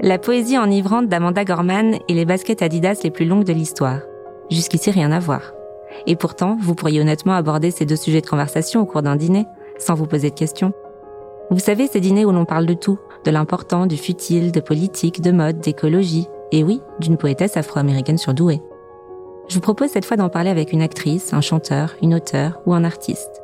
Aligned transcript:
La 0.00 0.18
poésie 0.18 0.58
enivrante 0.58 1.08
d'Amanda 1.08 1.42
Gorman 1.44 1.96
et 2.06 2.12
les 2.12 2.26
baskets 2.26 2.60
Adidas 2.60 3.00
les 3.02 3.10
plus 3.10 3.24
longues 3.24 3.44
de 3.44 3.54
l'histoire. 3.54 4.00
Jusqu'ici, 4.50 4.90
rien 4.90 5.10
à 5.10 5.18
voir. 5.18 5.54
Et 6.06 6.16
pourtant, 6.16 6.58
vous 6.60 6.74
pourriez 6.74 7.00
honnêtement 7.00 7.32
aborder 7.32 7.70
ces 7.70 7.86
deux 7.86 7.96
sujets 7.96 8.20
de 8.20 8.26
conversation 8.26 8.82
au 8.82 8.84
cours 8.84 9.00
d'un 9.00 9.16
dîner, 9.16 9.46
sans 9.78 9.94
vous 9.94 10.06
poser 10.06 10.28
de 10.28 10.34
questions. 10.34 10.74
Vous 11.50 11.60
savez, 11.60 11.86
ces 11.86 12.00
dîners 12.00 12.26
où 12.26 12.30
l'on 12.30 12.44
parle 12.44 12.66
de 12.66 12.74
tout, 12.74 12.98
de 13.24 13.30
l'important, 13.30 13.86
du 13.86 13.96
futile, 13.96 14.52
de 14.52 14.60
politique, 14.60 15.22
de 15.22 15.32
mode, 15.32 15.60
d'écologie, 15.60 16.28
et 16.52 16.62
oui, 16.62 16.82
d'une 17.00 17.16
poétesse 17.16 17.56
afro-américaine 17.56 18.18
surdouée. 18.18 18.60
Je 19.48 19.54
vous 19.54 19.60
propose 19.62 19.88
cette 19.88 20.04
fois 20.04 20.18
d'en 20.18 20.28
parler 20.28 20.50
avec 20.50 20.74
une 20.74 20.82
actrice, 20.82 21.32
un 21.32 21.40
chanteur, 21.40 21.94
une 22.02 22.14
auteure 22.14 22.60
ou 22.66 22.74
un 22.74 22.84
artiste. 22.84 23.42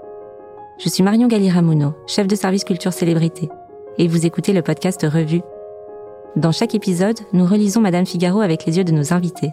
Je 0.79 0.91
suis 0.91 1.03
Marion 1.03 1.29
Galiramuno, 1.29 1.95
chef 2.07 2.27
de 2.27 2.35
service 2.35 2.65
culture 2.65 2.93
célébrité, 2.93 3.49
et 3.97 4.07
vous 4.07 4.27
écoutez 4.27 4.53
le 4.53 4.63
podcast 4.63 5.07
Revue. 5.11 5.43
Dans 6.35 6.51
chaque 6.51 6.75
épisode, 6.75 7.19
nous 7.35 7.45
relisons 7.45 7.83
Madame 7.83 8.07
Figaro 8.07 8.41
avec 8.41 8.65
les 8.65 8.79
yeux 8.79 8.85
de 8.85 8.93
nos 8.93 9.13
invités. 9.13 9.51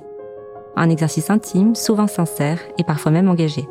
Un 0.77 0.89
exercice 0.89 1.29
intime, 1.29 1.75
souvent 1.75 2.07
sincère 2.07 2.61
et 2.77 2.85
parfois 2.85 3.11
même 3.11 3.27
engagé. 3.27 3.67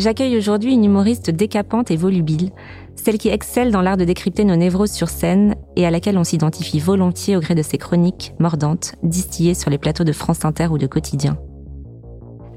J'accueille 0.00 0.38
aujourd'hui 0.38 0.72
une 0.72 0.86
humoriste 0.86 1.28
décapante 1.28 1.90
et 1.90 1.96
volubile, 1.96 2.52
celle 2.96 3.18
qui 3.18 3.28
excelle 3.28 3.70
dans 3.70 3.82
l'art 3.82 3.98
de 3.98 4.06
décrypter 4.06 4.44
nos 4.44 4.56
névroses 4.56 4.92
sur 4.92 5.10
scène 5.10 5.56
et 5.76 5.84
à 5.84 5.90
laquelle 5.90 6.16
on 6.16 6.24
s'identifie 6.24 6.78
volontiers 6.78 7.36
au 7.36 7.40
gré 7.40 7.54
de 7.54 7.60
ses 7.60 7.76
chroniques 7.76 8.32
mordantes 8.38 8.94
distillées 9.02 9.52
sur 9.52 9.68
les 9.68 9.76
plateaux 9.76 10.04
de 10.04 10.12
France 10.12 10.46
Inter 10.46 10.68
ou 10.68 10.78
de 10.78 10.86
Quotidien. 10.86 11.36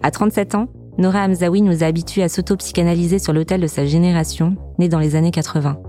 À 0.04 0.10
37 0.10 0.56
ans, 0.56 0.70
Nora 0.98 1.26
Hamzaoui 1.26 1.62
nous 1.62 1.84
a 1.84 1.88
habitués 1.88 2.24
à 2.24 2.30
s'auto-psychanalyser 2.30 3.20
sur 3.20 3.34
l'autel 3.34 3.60
de 3.60 3.68
sa 3.68 3.86
génération, 3.86 4.56
née 4.80 4.88
dans 4.88 5.00
les 5.00 5.18
années 5.18 5.32
80. 5.32 5.82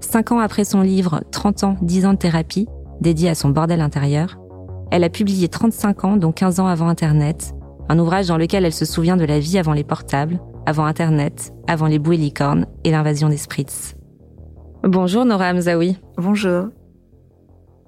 Cinq 0.00 0.32
ans 0.32 0.40
après 0.40 0.64
son 0.64 0.80
livre 0.80 1.22
30 1.30 1.62
ans, 1.62 1.76
10 1.82 2.04
ans 2.06 2.14
de 2.14 2.18
thérapie, 2.18 2.66
dédié 3.00 3.28
à 3.28 3.36
son 3.36 3.50
bordel 3.50 3.80
intérieur, 3.80 4.40
elle 4.90 5.04
a 5.04 5.08
publié 5.08 5.46
35 5.46 6.04
ans, 6.04 6.16
dont 6.16 6.32
15 6.32 6.58
ans 6.58 6.66
avant 6.66 6.88
Internet, 6.88 7.54
un 7.88 7.98
ouvrage 7.98 8.26
dans 8.26 8.36
lequel 8.36 8.64
elle 8.64 8.72
se 8.72 8.84
souvient 8.84 9.16
de 9.16 9.24
la 9.24 9.38
vie 9.38 9.56
avant 9.56 9.72
les 9.72 9.84
portables, 9.84 10.40
avant 10.68 10.84
Internet, 10.84 11.54
avant 11.66 11.86
les 11.86 11.98
bouées 11.98 12.18
licornes 12.18 12.66
et 12.84 12.90
l'invasion 12.90 13.30
des 13.30 13.38
spritz. 13.38 13.94
Bonjour 14.82 15.24
Nora 15.24 15.48
Hamzaoui. 15.48 15.96
Bonjour. 16.18 16.66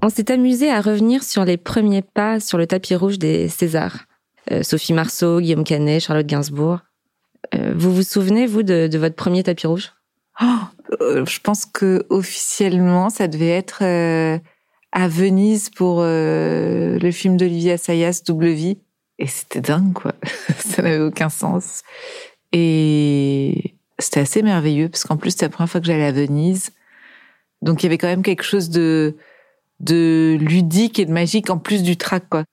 On 0.01 0.09
s'est 0.09 0.33
amusé 0.33 0.71
à 0.71 0.81
revenir 0.81 1.23
sur 1.23 1.45
les 1.45 1.59
premiers 1.59 2.01
pas 2.01 2.41
sur 2.41 2.57
le 2.57 2.67
tapis 2.67 2.95
rouge 2.95 3.19
des 3.19 3.49
Césars. 3.49 4.07
Euh, 4.51 4.63
Sophie 4.63 4.95
Marceau, 4.95 5.41
Guillaume 5.41 5.63
Canet, 5.63 6.01
Charlotte 6.01 6.25
Gainsbourg. 6.25 6.79
Euh, 7.55 7.75
vous 7.77 7.95
vous 7.95 8.03
souvenez, 8.03 8.47
vous, 8.47 8.63
de, 8.63 8.89
votre 8.97 9.15
premier 9.15 9.43
tapis 9.43 9.67
rouge? 9.67 9.93
Oh, 10.41 10.47
euh, 11.03 11.27
Je 11.27 11.39
pense 11.41 11.67
que 11.67 12.07
officiellement, 12.09 13.11
ça 13.11 13.29
devait 13.29 13.51
être 13.51 13.83
à 13.83 15.09
Venise 15.09 15.69
pour 15.69 16.01
le 16.01 17.11
film 17.13 17.37
d'Olivier 17.37 17.73
Assayas, 17.73 18.23
Double 18.27 18.49
Vie. 18.49 18.79
Et 19.19 19.27
c'était 19.27 19.61
dingue, 19.61 19.93
quoi. 19.93 20.15
ça 20.57 20.81
n'avait 20.81 20.99
aucun 20.99 21.29
sens. 21.29 21.83
Et 22.53 23.75
c'était 23.99 24.21
assez 24.21 24.43
merveilleux 24.43 24.89
parce 24.89 25.05
qu'en 25.05 25.17
plus, 25.17 25.31
c'était 25.31 25.47
la 25.47 25.51
première 25.51 25.71
fois 25.71 25.81
que 25.81 25.87
j'allais 25.87 26.07
à 26.07 26.13
Venise. 26.13 26.71
Donc, 27.63 27.83
il 27.83 27.87
y 27.87 27.89
avait 27.89 27.99
quand 27.99 28.09
même 28.09 28.23
quelque 28.23 28.43
chose 28.43 28.71
de, 28.71 29.17
de 29.81 30.37
ludique 30.41 30.99
et 30.99 31.05
de 31.05 31.13
magique 31.13 31.51
en 31.51 31.59
plus 31.59 31.83
du 31.83 31.97
trac, 31.97 32.25
quoi. 32.29 32.45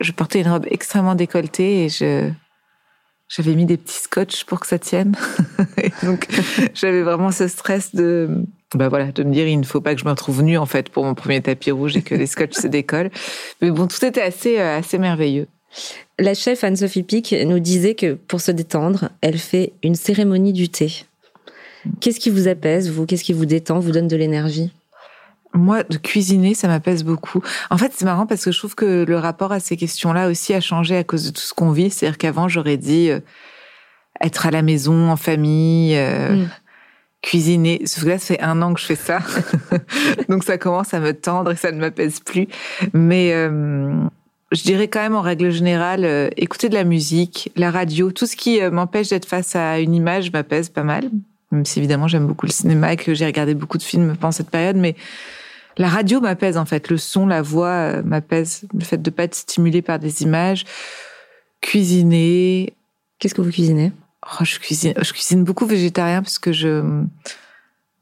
Je 0.00 0.12
portais 0.12 0.40
une 0.40 0.48
robe 0.48 0.66
extrêmement 0.70 1.14
décolletée 1.14 1.84
et 1.84 1.88
je, 1.88 2.30
j'avais 3.28 3.54
mis 3.54 3.64
des 3.64 3.76
petits 3.76 4.00
scotch 4.00 4.44
pour 4.44 4.60
que 4.60 4.66
ça 4.66 4.78
tienne. 4.78 5.16
et 5.78 5.92
donc, 6.02 6.28
j'avais 6.74 7.02
vraiment 7.02 7.30
ce 7.30 7.46
stress 7.48 7.94
de, 7.94 8.44
bah 8.74 8.88
voilà, 8.88 9.12
de 9.12 9.22
me 9.22 9.32
dire, 9.32 9.46
il 9.46 9.58
ne 9.58 9.64
faut 9.64 9.80
pas 9.80 9.94
que 9.94 10.00
je 10.00 10.04
me 10.04 10.10
retrouve 10.10 10.42
nue, 10.42 10.58
en 10.58 10.66
fait, 10.66 10.88
pour 10.88 11.04
mon 11.04 11.14
premier 11.14 11.40
tapis 11.40 11.70
rouge 11.70 11.96
et 11.96 12.02
que 12.02 12.14
les 12.14 12.26
scotch 12.26 12.54
se 12.54 12.66
décollent. 12.66 13.10
Mais 13.62 13.70
bon, 13.70 13.86
tout 13.86 14.04
était 14.04 14.22
assez, 14.22 14.58
euh, 14.58 14.78
assez 14.78 14.98
merveilleux. 14.98 15.46
La 16.18 16.34
chef 16.34 16.62
Anne-Sophie 16.62 17.02
Pic 17.02 17.34
nous 17.46 17.58
disait 17.58 17.94
que 17.94 18.14
pour 18.14 18.40
se 18.40 18.50
détendre, 18.50 19.08
elle 19.20 19.38
fait 19.38 19.72
une 19.82 19.94
cérémonie 19.94 20.52
du 20.52 20.68
thé. 20.68 21.04
Qu'est-ce 22.00 22.20
qui 22.20 22.30
vous 22.30 22.48
apaise, 22.48 22.90
vous? 22.90 23.06
Qu'est-ce 23.06 23.24
qui 23.24 23.32
vous 23.32 23.46
détend, 23.46 23.78
vous 23.78 23.90
donne 23.90 24.08
de 24.08 24.16
l'énergie? 24.16 24.72
Moi, 25.52 25.84
de 25.84 25.98
cuisiner, 25.98 26.54
ça 26.54 26.66
m'apaise 26.66 27.04
beaucoup. 27.04 27.42
En 27.70 27.78
fait, 27.78 27.92
c'est 27.94 28.04
marrant 28.04 28.26
parce 28.26 28.44
que 28.44 28.50
je 28.50 28.58
trouve 28.58 28.74
que 28.74 29.04
le 29.06 29.16
rapport 29.18 29.52
à 29.52 29.60
ces 29.60 29.76
questions-là 29.76 30.28
aussi 30.28 30.52
a 30.54 30.60
changé 30.60 30.96
à 30.96 31.04
cause 31.04 31.26
de 31.26 31.30
tout 31.30 31.42
ce 31.42 31.54
qu'on 31.54 31.70
vit. 31.70 31.90
C'est-à-dire 31.90 32.18
qu'avant, 32.18 32.48
j'aurais 32.48 32.76
dit 32.76 33.10
euh, 33.10 33.20
être 34.20 34.46
à 34.46 34.50
la 34.50 34.62
maison, 34.62 35.10
en 35.10 35.16
famille, 35.16 35.96
euh, 35.96 36.36
mm. 36.36 36.50
cuisiner. 37.22 37.82
Sauf 37.86 38.04
que 38.04 38.08
là, 38.08 38.18
ça 38.18 38.34
fait 38.34 38.40
un 38.40 38.62
an 38.62 38.74
que 38.74 38.80
je 38.80 38.86
fais 38.86 38.96
ça. 38.96 39.20
Donc, 40.28 40.42
ça 40.42 40.58
commence 40.58 40.92
à 40.92 41.00
me 41.00 41.12
tendre 41.12 41.52
et 41.52 41.56
ça 41.56 41.70
ne 41.72 41.78
m'apaise 41.80 42.20
plus. 42.20 42.48
Mais... 42.92 43.32
Euh, 43.32 43.92
je 44.54 44.62
dirais 44.62 44.88
quand 44.88 45.00
même 45.00 45.16
en 45.16 45.20
règle 45.20 45.50
générale, 45.50 46.04
euh, 46.04 46.30
écouter 46.36 46.68
de 46.68 46.74
la 46.74 46.84
musique, 46.84 47.50
la 47.56 47.70
radio, 47.70 48.12
tout 48.12 48.26
ce 48.26 48.36
qui 48.36 48.60
euh, 48.60 48.70
m'empêche 48.70 49.08
d'être 49.08 49.26
face 49.26 49.56
à 49.56 49.80
une 49.80 49.94
image 49.94 50.32
m'apaise 50.32 50.68
pas 50.68 50.84
mal. 50.84 51.10
Même 51.50 51.64
si 51.64 51.78
évidemment 51.78 52.08
j'aime 52.08 52.26
beaucoup 52.26 52.46
le 52.46 52.52
cinéma 52.52 52.92
et 52.92 52.96
que 52.96 53.14
j'ai 53.14 53.26
regardé 53.26 53.54
beaucoup 53.54 53.78
de 53.78 53.82
films 53.82 54.16
pendant 54.16 54.32
cette 54.32 54.50
période, 54.50 54.76
mais 54.76 54.96
la 55.76 55.88
radio 55.88 56.20
m'apaise 56.20 56.56
en 56.56 56.64
fait. 56.64 56.88
Le 56.88 56.96
son, 56.96 57.26
la 57.26 57.42
voix 57.42 57.68
euh, 57.68 58.02
m'apaise. 58.04 58.64
Le 58.72 58.84
fait 58.84 59.02
de 59.02 59.10
pas 59.10 59.24
être 59.24 59.34
stimulé 59.34 59.82
par 59.82 59.98
des 59.98 60.22
images. 60.22 60.64
Cuisiner. 61.60 62.74
Qu'est-ce 63.18 63.34
que 63.34 63.42
vous 63.42 63.50
cuisinez? 63.50 63.92
Oh, 64.22 64.44
je 64.44 64.58
cuisine, 64.58 64.94
je 65.00 65.12
cuisine 65.12 65.44
beaucoup 65.44 65.66
végétarien 65.66 66.22
parce 66.22 66.38
que 66.38 66.52
je 66.52 66.82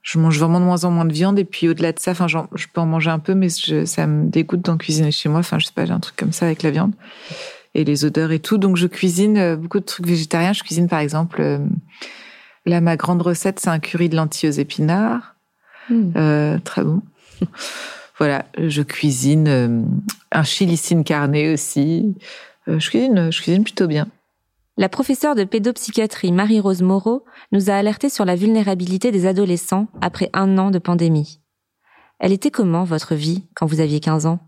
je 0.02 0.18
mange 0.18 0.38
vraiment 0.38 0.58
de 0.58 0.64
moins 0.64 0.84
en 0.84 0.90
moins 0.90 1.04
de 1.04 1.12
viande 1.12 1.38
et 1.38 1.44
puis 1.44 1.68
au-delà 1.68 1.92
de 1.92 1.98
ça, 2.00 2.10
enfin, 2.10 2.26
je 2.26 2.66
peux 2.72 2.80
en 2.80 2.86
manger 2.86 3.10
un 3.10 3.20
peu, 3.20 3.34
mais 3.34 3.48
ça 3.48 4.06
me 4.06 4.28
dégoûte 4.28 4.62
d'en 4.62 4.76
cuisiner 4.76 5.12
chez 5.12 5.28
moi. 5.28 5.38
Enfin, 5.40 5.60
je 5.60 5.66
sais 5.66 5.72
pas, 5.72 5.86
j'ai 5.86 5.92
un 5.92 6.00
truc 6.00 6.16
comme 6.16 6.32
ça 6.32 6.46
avec 6.46 6.62
la 6.64 6.70
viande 6.70 6.92
et 7.74 7.84
les 7.84 8.04
odeurs 8.04 8.32
et 8.32 8.40
tout. 8.40 8.58
Donc, 8.58 8.76
je 8.76 8.88
cuisine 8.88 9.38
euh, 9.38 9.56
beaucoup 9.56 9.78
de 9.78 9.84
trucs 9.84 10.06
végétariens. 10.06 10.52
Je 10.52 10.64
cuisine 10.64 10.88
par 10.88 10.98
exemple, 10.98 11.40
euh, 11.40 11.58
là, 12.66 12.80
ma 12.80 12.96
grande 12.96 13.22
recette, 13.22 13.60
c'est 13.60 13.70
un 13.70 13.78
curry 13.78 14.08
de 14.08 14.16
lentilles 14.16 14.48
aux 14.48 14.52
épinards, 14.52 15.36
hmm. 15.88 16.12
euh, 16.16 16.58
très 16.58 16.82
bon. 16.82 17.00
voilà, 18.18 18.44
je 18.58 18.82
cuisine 18.82 19.86
un 20.32 20.42
chili 20.42 20.76
sin 20.76 21.04
carne 21.04 21.36
aussi. 21.52 22.16
je 22.66 22.90
cuisine, 22.90 23.30
je 23.30 23.40
cuisine 23.40 23.62
plutôt 23.62 23.86
bien. 23.86 24.08
La 24.78 24.88
professeure 24.88 25.34
de 25.34 25.44
pédopsychiatrie 25.44 26.32
Marie-Rose 26.32 26.80
Moreau 26.80 27.24
nous 27.52 27.68
a 27.68 27.74
alerté 27.74 28.08
sur 28.08 28.24
la 28.24 28.36
vulnérabilité 28.36 29.10
des 29.10 29.26
adolescents 29.26 29.88
après 30.00 30.30
un 30.32 30.56
an 30.56 30.70
de 30.70 30.78
pandémie. 30.78 31.40
Elle 32.18 32.32
était 32.32 32.50
comment 32.50 32.84
votre 32.84 33.14
vie 33.14 33.44
quand 33.54 33.66
vous 33.66 33.80
aviez 33.80 34.00
15 34.00 34.24
ans? 34.26 34.38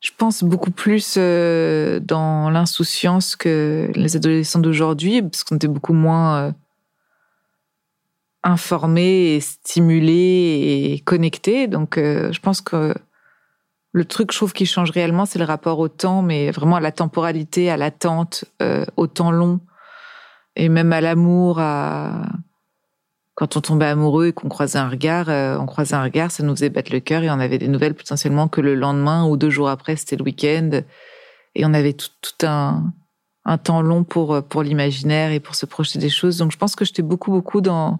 Je 0.00 0.10
pense 0.16 0.42
beaucoup 0.42 0.70
plus 0.70 1.14
euh, 1.18 2.00
dans 2.00 2.50
l'insouciance 2.50 3.36
que 3.36 3.90
les 3.94 4.16
adolescents 4.16 4.60
d'aujourd'hui, 4.60 5.22
parce 5.22 5.44
qu'on 5.44 5.56
était 5.56 5.68
beaucoup 5.68 5.92
moins 5.92 6.38
euh, 6.38 6.52
informés 8.42 9.38
stimulés 9.40 10.92
et 10.92 11.02
connectés. 11.04 11.68
Donc 11.68 11.96
euh, 11.98 12.32
je 12.32 12.40
pense 12.40 12.60
que 12.60 12.94
le 13.98 14.04
truc, 14.04 14.32
je 14.32 14.38
trouve, 14.38 14.52
qui 14.52 14.64
change 14.64 14.90
réellement, 14.90 15.26
c'est 15.26 15.38
le 15.38 15.44
rapport 15.44 15.78
au 15.80 15.88
temps, 15.88 16.22
mais 16.22 16.50
vraiment 16.50 16.76
à 16.76 16.80
la 16.80 16.92
temporalité, 16.92 17.68
à 17.68 17.76
l'attente, 17.76 18.44
euh, 18.62 18.86
au 18.96 19.08
temps 19.08 19.32
long, 19.32 19.60
et 20.56 20.68
même 20.68 20.92
à 20.92 21.00
l'amour, 21.00 21.56
quand 23.34 23.56
on 23.56 23.60
tombait 23.60 23.86
amoureux 23.86 24.28
et 24.28 24.32
qu'on 24.32 24.48
croisait 24.48 24.78
un 24.78 24.88
regard, 24.88 25.28
euh, 25.28 25.58
on 25.58 25.66
croisait 25.66 25.94
un 25.94 26.02
regard, 26.02 26.30
ça 26.30 26.42
nous 26.42 26.54
faisait 26.54 26.70
battre 26.70 26.92
le 26.92 27.00
cœur 27.00 27.22
et 27.22 27.30
on 27.30 27.40
avait 27.40 27.58
des 27.58 27.68
nouvelles 27.68 27.94
potentiellement 27.94 28.48
que 28.48 28.60
le 28.60 28.74
lendemain 28.74 29.26
ou 29.26 29.36
deux 29.36 29.50
jours 29.50 29.68
après, 29.68 29.96
c'était 29.96 30.16
le 30.16 30.24
week-end, 30.24 30.70
et 31.54 31.66
on 31.66 31.74
avait 31.74 31.92
tout, 31.94 32.46
un, 32.46 32.92
un 33.44 33.58
temps 33.58 33.82
long 33.82 34.04
pour 34.04 34.42
pour 34.44 34.62
l'imaginaire 34.62 35.32
et 35.32 35.40
pour 35.40 35.56
se 35.56 35.66
projeter 35.66 35.98
des 35.98 36.10
choses. 36.10 36.38
Donc, 36.38 36.52
je 36.52 36.56
pense 36.56 36.76
que 36.76 36.84
j'étais 36.84 37.02
beaucoup 37.02 37.32
beaucoup 37.32 37.60
dans 37.60 37.98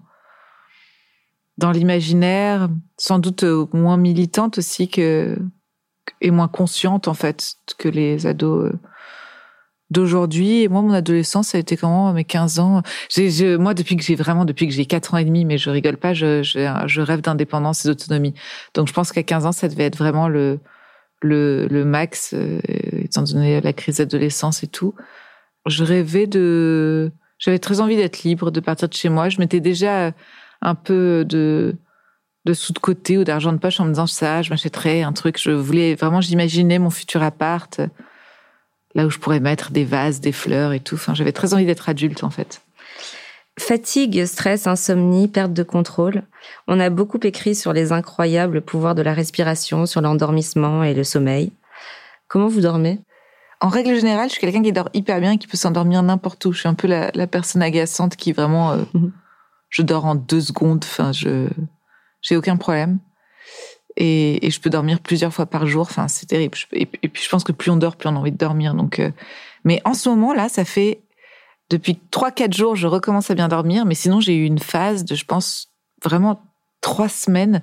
dans 1.57 1.71
l'imaginaire, 1.71 2.69
sans 2.97 3.19
doute 3.19 3.43
moins 3.73 3.97
militante 3.97 4.59
aussi 4.59 4.87
que 4.87 5.37
et 6.21 6.31
moins 6.31 6.47
consciente 6.47 7.07
en 7.07 7.13
fait 7.13 7.55
que 7.77 7.89
les 7.89 8.27
ados 8.27 8.65
euh, 8.71 8.79
d'aujourd'hui. 9.89 10.63
Et 10.63 10.67
moi, 10.67 10.81
mon 10.81 10.93
adolescence, 10.93 11.49
ça 11.49 11.57
a 11.57 11.61
été 11.61 11.77
comment 11.77 12.13
mes 12.13 12.23
15 12.23 12.59
ans 12.59 12.81
Moi, 13.59 13.73
depuis 13.73 13.95
que 13.95 14.03
j'ai 14.03 14.15
vraiment, 14.15 14.45
depuis 14.45 14.67
que 14.67 14.73
j'ai 14.73 14.85
4 14.85 15.13
ans 15.13 15.17
et 15.17 15.25
demi, 15.25 15.45
mais 15.45 15.57
je 15.57 15.69
rigole 15.69 15.97
pas, 15.97 16.13
je, 16.13 17.01
rêve 17.01 17.21
d'indépendance 17.21 17.85
et 17.85 17.89
d'autonomie. 17.89 18.33
Donc, 18.73 18.87
je 18.87 18.93
pense 18.93 19.11
qu'à 19.11 19.23
15 19.23 19.45
ans, 19.45 19.51
ça 19.51 19.67
devait 19.67 19.85
être 19.85 19.97
vraiment 19.97 20.27
le 20.29 20.59
max, 21.23 22.33
euh, 22.33 22.59
étant 23.03 23.23
donné 23.23 23.61
la 23.61 23.73
crise 23.73 23.97
d'adolescence 23.97 24.63
et 24.63 24.67
tout. 24.67 24.93
Je 25.65 25.83
rêvais 25.83 26.27
de, 26.27 27.11
j'avais 27.37 27.59
très 27.59 27.81
envie 27.81 27.97
d'être 27.97 28.23
libre, 28.23 28.51
de 28.51 28.59
partir 28.59 28.89
de 28.89 28.93
chez 28.93 29.09
moi. 29.09 29.29
Je 29.29 29.39
m'étais 29.39 29.59
déjà 29.59 30.13
un 30.61 30.75
peu 30.75 31.25
de, 31.27 31.75
de 32.45 32.53
sous 32.53 32.73
de 32.73 32.79
côté 32.79 33.17
ou 33.17 33.23
d'argent 33.23 33.51
de 33.51 33.57
poche 33.57 33.79
en 33.79 33.85
me 33.85 33.89
disant 33.89 34.07
ça, 34.07 34.41
je 34.41 34.49
m'achèterais 34.49 35.01
un 35.01 35.13
truc. 35.13 35.39
Je 35.39 35.51
voulais 35.51 35.95
vraiment, 35.95 36.21
j'imaginais 36.21 36.79
mon 36.79 36.89
futur 36.89 37.21
appart, 37.21 37.81
là 38.95 39.05
où 39.05 39.09
je 39.09 39.19
pourrais 39.19 39.39
mettre 39.39 39.71
des 39.71 39.83
vases, 39.83 40.21
des 40.21 40.31
fleurs 40.31 40.73
et 40.73 40.79
tout. 40.79 40.95
Enfin, 40.95 41.13
j'avais 41.13 41.31
très 41.31 41.53
envie 41.53 41.65
d'être 41.65 41.89
adulte 41.89 42.23
en 42.23 42.29
fait. 42.29 42.61
Fatigue, 43.59 44.25
stress, 44.25 44.67
insomnie, 44.67 45.27
perte 45.27 45.51
de 45.51 45.63
contrôle. 45.63 46.23
On 46.67 46.79
a 46.79 46.89
beaucoup 46.89 47.19
écrit 47.23 47.55
sur 47.55 47.73
les 47.73 47.91
incroyables 47.91 48.61
pouvoirs 48.61 48.95
de 48.95 49.01
la 49.01 49.13
respiration, 49.13 49.85
sur 49.85 49.99
l'endormissement 50.01 50.83
et 50.83 50.93
le 50.93 51.03
sommeil. 51.03 51.51
Comment 52.29 52.47
vous 52.47 52.61
dormez? 52.61 53.01
En 53.59 53.67
règle 53.67 53.95
générale, 53.95 54.29
je 54.29 54.33
suis 54.33 54.41
quelqu'un 54.41 54.63
qui 54.63 54.71
dort 54.71 54.89
hyper 54.93 55.19
bien 55.19 55.33
et 55.33 55.37
qui 55.37 55.47
peut 55.47 55.57
s'endormir 55.57 56.01
n'importe 56.01 56.45
où. 56.45 56.53
Je 56.53 56.59
suis 56.59 56.69
un 56.69 56.73
peu 56.73 56.87
la, 56.87 57.27
personne 57.27 57.61
agaçante 57.61 58.15
qui 58.15 58.31
vraiment, 58.31 58.71
euh, 58.71 58.77
mhm. 58.93 59.11
je 59.69 59.81
dors 59.81 60.05
en 60.05 60.15
deux 60.15 60.39
secondes. 60.39 60.85
Enfin, 60.85 61.11
je 61.11 61.49
j'ai 62.21 62.35
aucun 62.35 62.57
problème. 62.57 62.99
Et, 63.97 64.49
je 64.49 64.59
peux 64.59 64.69
dormir 64.69 64.99
plusieurs 65.01 65.33
fois 65.33 65.45
par 65.45 65.67
jour. 65.67 65.81
Enfin, 65.81 66.07
c'est 66.07 66.25
terrible. 66.25 66.57
Et, 66.71 66.85
puis, 66.85 67.23
je 67.23 67.29
pense 67.29 67.43
que 67.43 67.51
plus 67.51 67.69
on 67.69 67.77
dort, 67.77 67.97
plus 67.97 68.07
on 68.07 68.15
a 68.15 68.19
envie 68.19 68.31
de 68.31 68.37
dormir. 68.37 68.73
Donc, 68.73 68.99
euh, 68.99 69.11
mais 69.65 69.81
en 69.83 69.93
ce 69.93 70.09
moment 70.09 70.33
là, 70.33 70.47
ça 70.47 70.63
fait 70.63 71.01
depuis 71.69 71.99
trois, 72.11 72.31
quatre 72.31 72.55
jours, 72.55 72.75
je 72.75 72.87
recommence 72.87 73.29
à 73.29 73.35
bien 73.35 73.47
dormir. 73.47 73.85
Mais 73.85 73.95
sinon, 73.95 74.19
j'ai 74.21 74.35
eu 74.35 74.45
une 74.45 74.59
phase 74.59 75.05
de, 75.05 75.15
je 75.15 75.25
pense, 75.25 75.69
vraiment 76.03 76.41
trois 76.81 77.09
semaines 77.09 77.61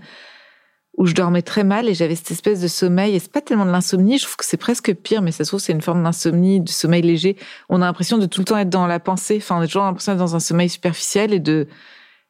où 0.96 1.06
je 1.06 1.14
dormais 1.14 1.42
très 1.42 1.64
mal 1.64 1.88
et 1.88 1.94
j'avais 1.94 2.14
cette 2.14 2.30
espèce 2.30 2.60
de 2.60 2.68
sommeil. 2.68 3.14
Et 3.14 3.18
c'est 3.18 3.32
pas 3.32 3.40
tellement 3.40 3.66
de 3.66 3.70
l'insomnie, 3.70 4.18
je 4.18 4.24
trouve 4.24 4.36
que 4.36 4.44
c'est 4.44 4.56
presque 4.56 4.94
pire, 4.94 5.22
mais 5.22 5.32
ça 5.32 5.44
se 5.44 5.50
trouve 5.50 5.60
c'est 5.60 5.72
une 5.72 5.82
forme 5.82 6.02
d'insomnie, 6.02 6.60
de 6.60 6.68
sommeil 6.68 7.02
léger. 7.02 7.36
On 7.68 7.82
a 7.82 7.86
l'impression 7.86 8.18
de 8.18 8.26
tout 8.26 8.40
le 8.40 8.44
temps 8.46 8.56
être 8.56 8.70
dans 8.70 8.86
la 8.86 9.00
pensée. 9.00 9.36
Enfin, 9.38 9.58
on 9.58 9.60
a 9.60 9.66
toujours 9.66 9.82
l'impression 9.82 10.12
d'être 10.12 10.20
dans 10.20 10.36
un 10.36 10.40
sommeil 10.40 10.68
superficiel 10.68 11.34
et 11.34 11.40
de 11.40 11.68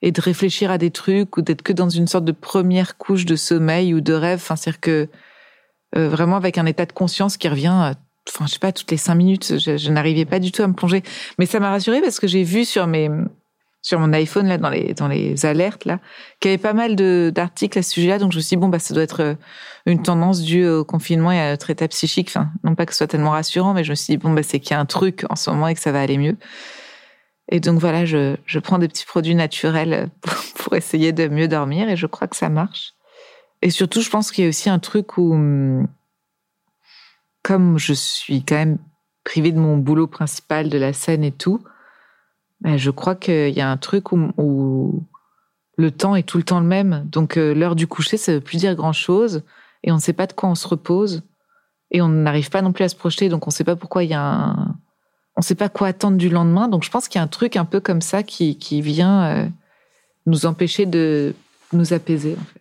et 0.02 0.12
de 0.12 0.20
réfléchir 0.20 0.70
à 0.70 0.78
des 0.78 0.90
trucs 0.90 1.36
ou 1.36 1.42
d'être 1.42 1.62
que 1.62 1.72
dans 1.72 1.88
une 1.88 2.06
sorte 2.06 2.24
de 2.24 2.32
première 2.32 2.96
couche 2.96 3.24
de 3.24 3.36
sommeil 3.36 3.94
ou 3.94 4.00
de 4.00 4.12
rêve. 4.12 4.38
Enfin, 4.42 4.56
c'est-à-dire 4.56 4.80
que 4.80 5.08
euh, 5.96 6.08
vraiment 6.08 6.36
avec 6.36 6.58
un 6.58 6.66
état 6.66 6.86
de 6.86 6.92
conscience 6.92 7.36
qui 7.36 7.48
revient 7.48 7.94
enfin 8.28 8.46
je 8.46 8.52
sais 8.52 8.58
pas 8.58 8.72
toutes 8.72 8.90
les 8.90 8.96
cinq 8.96 9.14
minutes. 9.14 9.58
Je, 9.58 9.90
n'arrivais 9.90 10.24
pas 10.24 10.38
du 10.38 10.52
tout 10.52 10.62
à 10.62 10.66
me 10.66 10.74
plonger. 10.74 11.02
Mais 11.38 11.46
ça 11.46 11.60
m'a 11.60 11.70
rassurée 11.70 12.00
parce 12.00 12.20
que 12.20 12.26
j'ai 12.26 12.42
vu 12.42 12.64
sur 12.64 12.86
mes 12.86 13.10
sur 13.82 14.00
mon 14.00 14.12
iPhone 14.12 14.48
là 14.48 14.58
dans 14.58 14.68
les 14.68 14.94
dans 14.94 15.06
les 15.06 15.46
alertes 15.46 15.84
là 15.84 16.00
qu'il 16.40 16.50
y 16.50 16.54
avait 16.54 16.60
pas 16.60 16.72
mal 16.72 16.96
d'articles 17.32 17.78
à 17.78 17.82
ce 17.82 17.90
sujet-là. 17.92 18.18
Donc 18.18 18.32
je 18.32 18.38
me 18.38 18.42
suis 18.42 18.56
dit 18.56 18.60
bon 18.60 18.68
bah 18.68 18.80
ça 18.80 18.94
doit 18.94 19.04
être 19.04 19.22
euh, 19.22 19.34
une 19.86 20.02
tendance 20.02 20.42
due 20.42 20.66
au 20.66 20.84
confinement 20.84 21.30
et 21.30 21.40
à 21.40 21.50
notre 21.50 21.70
état 21.70 21.86
psychique. 21.88 22.28
Enfin 22.30 22.50
non 22.64 22.74
pas 22.74 22.84
que 22.84 22.92
ce 22.92 22.98
soit 22.98 23.06
tellement 23.06 23.30
rassurant 23.30 23.74
mais 23.74 23.84
je 23.84 23.90
me 23.90 23.94
suis 23.94 24.12
dit 24.14 24.16
bon 24.18 24.32
bah 24.32 24.42
c'est 24.42 24.58
qu'il 24.60 24.72
y 24.72 24.74
a 24.74 24.80
un 24.80 24.86
truc 24.86 25.24
en 25.30 25.36
ce 25.36 25.50
moment 25.50 25.68
et 25.68 25.74
que 25.74 25.80
ça 25.80 25.92
va 25.92 26.00
aller 26.00 26.18
mieux 26.18 26.36
et 27.48 27.60
donc 27.60 27.78
voilà 27.78 28.04
je 28.04 28.36
je 28.44 28.58
prends 28.58 28.78
des 28.78 28.88
petits 28.88 29.06
produits 29.06 29.34
naturels 29.34 30.10
pour, 30.20 30.34
pour 30.56 30.76
essayer 30.76 31.12
de 31.12 31.28
mieux 31.28 31.48
dormir 31.48 31.88
et 31.88 31.96
je 31.96 32.06
crois 32.06 32.28
que 32.28 32.36
ça 32.36 32.48
marche 32.48 32.94
et 33.62 33.70
surtout 33.70 34.00
je 34.00 34.10
pense 34.10 34.30
qu'il 34.30 34.44
y 34.44 34.46
a 34.46 34.50
aussi 34.50 34.68
un 34.68 34.78
truc 34.78 35.18
où 35.18 35.32
hum, 35.32 35.86
comme 37.46 37.78
je 37.78 37.92
suis 37.92 38.42
quand 38.42 38.56
même 38.56 38.78
privée 39.22 39.52
de 39.52 39.58
mon 39.60 39.76
boulot 39.76 40.08
principal, 40.08 40.68
de 40.68 40.78
la 40.78 40.92
scène 40.92 41.22
et 41.22 41.30
tout, 41.30 41.60
ben 42.60 42.76
je 42.76 42.90
crois 42.90 43.14
qu'il 43.14 43.50
y 43.50 43.60
a 43.60 43.70
un 43.70 43.76
truc 43.76 44.10
où, 44.10 45.04
le 45.78 45.90
temps 45.90 46.16
est 46.16 46.22
tout 46.24 46.38
le 46.38 46.42
temps 46.42 46.58
le 46.58 46.66
même. 46.66 47.06
Donc 47.06 47.36
euh, 47.36 47.54
l'heure 47.54 47.76
du 47.76 47.86
coucher, 47.86 48.16
ça 48.16 48.32
veut 48.32 48.40
plus 48.40 48.56
dire 48.56 48.74
grand-chose 48.74 49.42
et 49.84 49.92
on 49.92 49.96
ne 49.96 50.00
sait 50.00 50.12
pas 50.12 50.26
de 50.26 50.32
quoi 50.32 50.48
on 50.48 50.54
se 50.56 50.66
repose 50.66 51.22
et 51.90 52.00
on 52.00 52.08
n'arrive 52.08 52.50
pas 52.50 52.62
non 52.62 52.72
plus 52.72 52.82
à 52.82 52.88
se 52.88 52.96
projeter. 52.96 53.28
Donc 53.28 53.46
on 53.46 53.50
ne 53.50 53.54
sait 53.54 53.62
pas 53.62 53.76
pourquoi 53.76 54.02
il 54.02 54.10
y 54.10 54.14
a 54.14 54.22
un... 54.22 54.76
On 55.36 55.40
ne 55.40 55.44
sait 55.44 55.54
pas 55.54 55.68
quoi 55.68 55.88
attendre 55.88 56.16
du 56.16 56.30
lendemain. 56.30 56.66
Donc 56.68 56.82
je 56.82 56.90
pense 56.90 57.08
qu'il 57.08 57.18
y 57.18 57.20
a 57.20 57.22
un 57.22 57.28
truc 57.28 57.56
un 57.56 57.66
peu 57.66 57.80
comme 57.80 58.00
ça 58.00 58.22
qui, 58.22 58.56
vient 58.80 59.24
euh, 59.24 59.48
nous 60.24 60.46
empêcher 60.46 60.86
de 60.86 61.34
nous 61.72 61.92
apaiser 61.92 62.36
en 62.40 62.44
fait. 62.44 62.60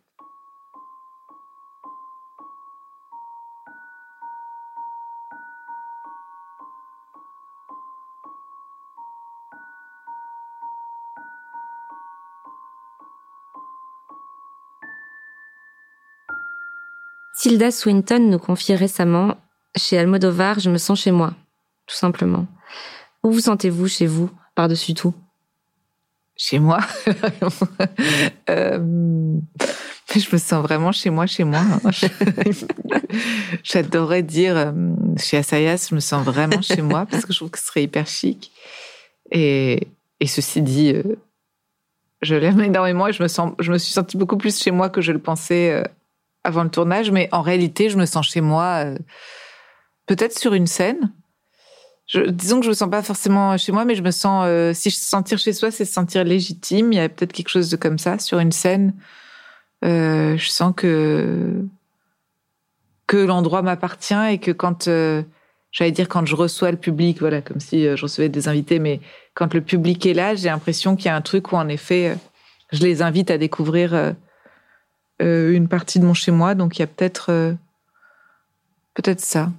Tilda 17.38 17.70
Swinton 17.70 18.20
nous 18.20 18.40
confie 18.40 18.76
récemment 18.76 19.36
Chez 19.76 20.00
Almodovar, 20.00 20.60
je 20.60 20.72
me 20.72 20.80
sens 20.80 21.00
chez 21.00 21.12
moi, 21.12 21.36
tout 21.86 21.96
simplement. 21.96 22.48
Où 23.26 23.32
vous 23.32 23.40
sentez-vous 23.40 23.88
chez 23.88 24.06
vous, 24.06 24.30
par-dessus 24.54 24.94
tout 24.94 25.16
Chez 26.38 26.60
moi 26.60 26.80
euh, 28.50 28.78
Je 30.16 30.30
me 30.32 30.38
sens 30.38 30.62
vraiment 30.62 30.92
chez 30.92 31.10
moi, 31.10 31.26
chez 31.26 31.44
moi. 31.44 31.64
J'adorerais 33.64 34.22
dire 34.22 34.56
euh, 34.56 34.72
chez 35.18 35.38
Asayas, 35.38 35.88
je 35.90 35.96
me 35.96 36.00
sens 36.00 36.24
vraiment 36.24 36.62
chez 36.62 36.84
moi 36.84 37.08
parce 37.10 37.26
que 37.26 37.34
je 37.34 37.40
trouve 37.40 37.50
que 37.50 37.58
ce 37.58 37.66
serait 37.66 37.82
hyper 37.82 38.06
chic. 38.06 38.52
Et, 39.32 39.88
ceci 40.24 40.62
dit, 40.62 40.94
euh, 40.94 41.18
je 42.22 42.36
l'aime 42.36 42.62
énormément 42.62 43.08
et 43.08 43.14
je 43.14 43.24
me, 43.24 43.28
sens, 43.28 43.54
je 43.58 43.72
me 43.72 43.80
suis 43.80 43.92
sentie 43.92 44.18
beaucoup 44.18 44.38
plus 44.38 44.62
chez 44.62 44.70
moi 44.70 44.90
que 44.90 45.02
je 45.02 45.12
le 45.12 45.20
pensais 45.20 45.84
avant 46.44 46.64
le 46.64 46.70
tournage, 46.70 47.10
mais 47.10 47.28
en 47.32 47.42
réalité, 47.42 47.90
je 47.90 47.98
me 47.98 48.06
sens 48.06 48.28
chez 48.28 48.42
moi, 48.42 48.86
peut-être 50.06 50.38
sur 50.38 50.54
une 50.54 50.68
scène. 50.68 51.12
Je, 52.08 52.22
disons 52.22 52.60
que 52.60 52.66
je 52.66 52.70
me 52.70 52.76
sens 52.76 52.90
pas 52.90 53.02
forcément 53.02 53.58
chez 53.58 53.72
moi, 53.72 53.86
mais 53.86 53.96
je 53.96 54.04
me 54.04 54.12
sens. 54.12 54.44
Euh, 54.48 54.74
si 54.74 54.90
je 54.90 54.96
sentir 54.96 55.38
chez 55.40 55.54
soi, 55.54 55.72
c'est 55.72 55.86
se 55.86 55.94
sentir 55.94 56.24
légitime. 56.24 56.94
Il 56.94 56.98
y 56.98 57.00
a 57.00 57.10
peut-être 57.10 57.34
quelque 57.34 57.50
chose 57.50 57.70
de 57.70 57.78
comme 57.78 57.98
ça 57.98 58.20
sur 58.20 58.40
une 58.40 58.52
scène. 58.52 58.94
Euh, 59.84 60.38
je 60.38 60.50
sens 60.50 60.74
que 60.76 61.64
que 63.08 63.18
l'endroit 63.18 63.62
m'appartient 63.62 64.14
et 64.32 64.40
que 64.40 64.52
quand 64.52 64.86
j'allais 65.72 65.92
dire 65.92 66.10
quand 66.10 66.26
je 66.26 66.36
reçois 66.36 66.72
le 66.72 66.78
public, 66.78 67.20
voilà, 67.20 67.42
comme 67.42 67.60
si 67.60 67.84
je 67.84 68.02
recevais 68.02 68.30
des 68.30 68.48
invités, 68.48 68.80
mais 68.80 69.00
quand 69.36 69.54
le 69.54 69.62
public 69.62 70.06
est 70.06 70.14
là, 70.14 70.34
j'ai 70.36 70.50
l'impression 70.50 70.96
qu'il 70.96 71.06
y 71.06 71.10
a 71.10 71.16
un 71.16 71.22
truc 71.22 71.52
où 71.52 71.56
en 71.56 71.68
effet, 71.68 72.18
je 72.72 72.82
les 72.82 73.04
invite 73.04 73.30
à 73.30 73.38
découvrir 73.38 74.16
euh, 75.22 75.54
une 75.54 75.70
partie 75.70 76.00
de 76.00 76.06
mon 76.06 76.14
chez 76.14 76.32
moi, 76.32 76.56
donc 76.56 76.78
il 76.78 76.82
y 76.82 76.84
a 76.84 76.88
peut-être 76.88 77.32
euh, 77.32 77.54
peut-être 78.96 79.22
ça. 79.22 79.50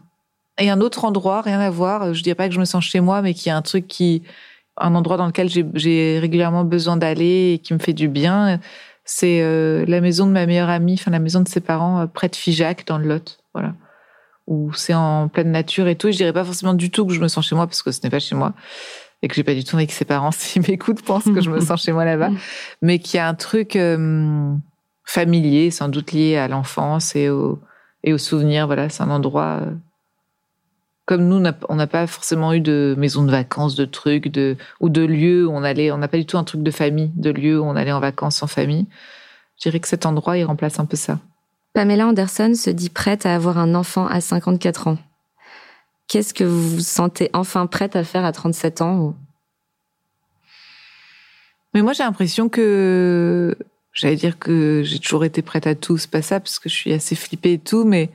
Et 0.59 0.71
un 0.71 0.81
autre 0.81 1.05
endroit, 1.05 1.43
rien 1.43 1.61
à 1.61 1.71
voir. 1.71 2.15
Je 2.15 2.23
dirais 2.23 2.35
pas 2.35 2.49
que 2.49 2.55
je 2.55 2.61
me 2.61 2.65
sens 2.65 2.85
chez 2.85 3.01
moi, 3.01 3.23
mais 3.23 3.35
qu'il 3.35 3.49
y 3.49 3.53
a 3.53 3.57
un 3.57 3.63
truc 3.63 3.87
qui, 3.87 4.23
un 4.79 4.95
endroit 4.95 5.17
dans 5.17 5.27
lequel 5.27 5.49
j'ai 5.75 6.19
régulièrement 6.19 6.65
besoin 6.65 6.97
d'aller 6.97 7.55
et 7.55 7.59
qui 7.59 7.75
me 7.75 7.79
fait 7.79 7.93
du 7.93 8.09
bien. 8.09 8.59
C'est 9.05 9.43
euh, 9.43 9.85
la 9.87 10.01
maison 10.01 10.27
de 10.27 10.33
ma 10.33 10.47
meilleure 10.47 10.71
amie, 10.71 10.95
enfin 10.95 11.11
la 11.11 11.19
maison 11.19 11.41
de 11.41 11.49
ses 11.49 11.61
parents, 11.61 12.07
près 12.07 12.29
de 12.29 12.37
Figeac, 12.37 12.87
dans 12.87 12.99
le 12.99 13.07
Lot, 13.07 13.39
voilà. 13.55 13.75
Où 14.47 14.73
c'est 14.73 14.95
en 14.95 15.29
pleine 15.29 15.51
nature 15.51 15.89
et 15.89 15.97
tout. 15.97 16.11
je 16.11 16.17
dirais 16.17 16.33
pas 16.33 16.45
forcément 16.45 16.75
du 16.75 16.91
tout 16.91 17.07
que 17.07 17.13
je 17.13 17.21
me 17.21 17.29
sens 17.29 17.47
chez 17.47 17.55
moi 17.55 17.67
parce 17.67 17.83
que 17.83 17.91
ce 17.91 18.01
n'est 18.03 18.11
pas 18.11 18.21
chez 18.21 18.35
moi 18.35 18.55
et 19.23 19.29
que 19.29 19.35
j'ai 19.35 19.45
pas 19.45 19.55
du 19.55 19.65
tout 19.65 19.75
envie 19.75 19.87
que 19.87 19.93
ses 19.93 20.05
parents, 20.05 20.31
s'ils 20.33 20.63
m'écoutent, 20.63 21.03
pensent 21.03 21.25
que 21.25 21.41
je 21.41 21.51
me 21.51 21.61
sens 21.61 21.83
chez 21.83 21.93
moi 21.93 22.05
là-bas. 22.05 22.31
Mais 22.83 22.99
qu'il 22.99 23.19
y 23.19 23.21
a 23.21 23.29
un 23.29 23.35
truc 23.35 23.79
familier, 25.05 25.71
sans 25.71 25.89
doute 25.89 26.13
lié 26.13 26.37
à 26.37 26.49
l'enfance 26.49 27.15
et 27.15 27.29
aux 27.29 27.61
et 28.07 28.13
aux 28.13 28.19
souvenirs. 28.19 28.67
Voilà, 28.67 28.89
c'est 28.89 29.03
un 29.03 29.11
endroit 29.11 29.61
euh, 29.63 29.73
comme 31.07 31.29
nous, 31.29 31.43
on 31.69 31.77
n'a 31.77 31.87
pas 31.87 32.07
forcément 32.07 32.53
eu 32.53 32.61
de 32.61 32.95
maison 32.99 33.25
de 33.25 33.31
vacances, 33.31 33.77
de 33.77 33.85
trucs, 33.85 34.29
de 34.29 34.57
ou 34.81 34.89
de 34.89 35.03
lieux 35.03 35.47
où 35.47 35.53
on 35.53 35.63
allait. 35.63 35.91
On 35.93 35.99
n'a 35.99 36.09
pas 36.09 36.19
du 36.19 36.27
tout 36.27 36.37
un 36.37 36.45
truc 36.45 36.63
de 36.63 36.71
famille, 36.71 37.13
de 37.15 37.31
lieux 37.31 37.61
où 37.61 37.65
on 37.65 37.77
allait 37.77 37.93
en 37.93 38.01
vacances 38.01 38.43
en 38.43 38.47
famille. 38.47 38.87
Je 39.57 39.63
dirais 39.63 39.81
que 39.81 39.89
cet 39.89 40.05
endroit, 40.05 40.37
il 40.37 40.45
remplace 40.45 40.79
un 40.79 40.85
peu 40.85 40.97
ça. 40.97 41.19
Pamela 41.73 42.07
Anderson 42.07 42.55
se 42.55 42.71
dit 42.71 42.91
prête 42.91 43.25
à 43.25 43.35
avoir 43.35 43.59
un 43.59 43.75
enfant 43.75 44.07
à 44.07 44.21
54 44.21 44.89
ans. 44.89 44.99
Qu'est-ce 46.09 46.35
que 46.35 46.45
vous 46.45 46.77
vous 46.77 46.81
sentez 46.81 47.31
enfin 47.33 47.67
prête 47.67 47.97
à 47.97 48.05
faire 48.05 48.25
à 48.25 48.33
37 48.33 48.81
ans 48.81 49.15
Mais 51.73 51.83
moi, 51.83 51.93
j'ai 51.93 52.03
l'impression 52.03 52.49
que 52.49 53.57
J'allais 53.97 54.17
dire 54.17 54.39
que 54.39 54.83
j'ai 54.85 54.99
toujours 54.99 55.25
été 55.25 55.41
prête 55.41 55.67
à 55.67 55.75
tout, 55.75 55.97
c'est 55.97 56.11
pas 56.11 56.21
ça, 56.21 56.39
parce 56.39 56.59
que 56.59 56.69
je 56.69 56.75
suis 56.75 56.93
assez 56.93 57.15
flippée 57.15 57.55
et 57.55 57.59
tout, 57.59 57.85
mais 57.85 58.11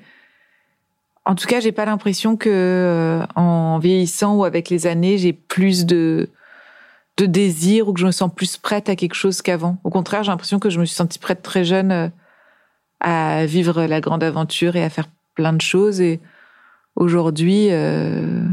en 1.25 1.35
tout 1.35 1.47
cas, 1.47 1.59
j'ai 1.59 1.71
pas 1.71 1.85
l'impression 1.85 2.35
que 2.35 2.49
euh, 2.49 3.25
en 3.35 3.77
vieillissant 3.77 4.35
ou 4.35 4.43
avec 4.43 4.69
les 4.69 4.87
années, 4.87 5.17
j'ai 5.17 5.33
plus 5.33 5.85
de 5.85 6.29
de 7.17 7.25
désir 7.25 7.87
ou 7.87 7.93
que 7.93 7.99
je 7.99 8.05
me 8.05 8.11
sens 8.11 8.31
plus 8.33 8.57
prête 8.57 8.89
à 8.89 8.95
quelque 8.95 9.13
chose 9.13 9.41
qu'avant. 9.41 9.77
Au 9.83 9.89
contraire, 9.89 10.23
j'ai 10.23 10.31
l'impression 10.31 10.59
que 10.59 10.69
je 10.69 10.79
me 10.79 10.85
suis 10.85 10.95
sentie 10.95 11.19
prête 11.19 11.43
très 11.43 11.63
jeune 11.63 11.91
euh, 11.91 12.07
à 12.99 13.45
vivre 13.45 13.83
la 13.83 14.01
grande 14.01 14.23
aventure 14.23 14.75
et 14.75 14.83
à 14.83 14.89
faire 14.89 15.07
plein 15.35 15.53
de 15.53 15.61
choses. 15.61 16.01
Et 16.01 16.19
aujourd'hui, 16.95 17.67
euh, 17.69 18.43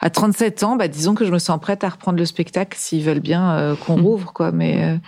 à 0.00 0.10
37 0.10 0.64
ans, 0.64 0.76
bah, 0.76 0.88
disons 0.88 1.14
que 1.14 1.24
je 1.24 1.32
me 1.32 1.38
sens 1.38 1.58
prête 1.60 1.84
à 1.84 1.88
reprendre 1.88 2.18
le 2.18 2.26
spectacle 2.26 2.76
s'ils 2.76 3.04
veulent 3.04 3.20
bien 3.20 3.76
qu'on 3.86 3.96
mmh. 3.96 4.02
rouvre, 4.02 4.32
quoi. 4.32 4.52
Mais 4.52 4.98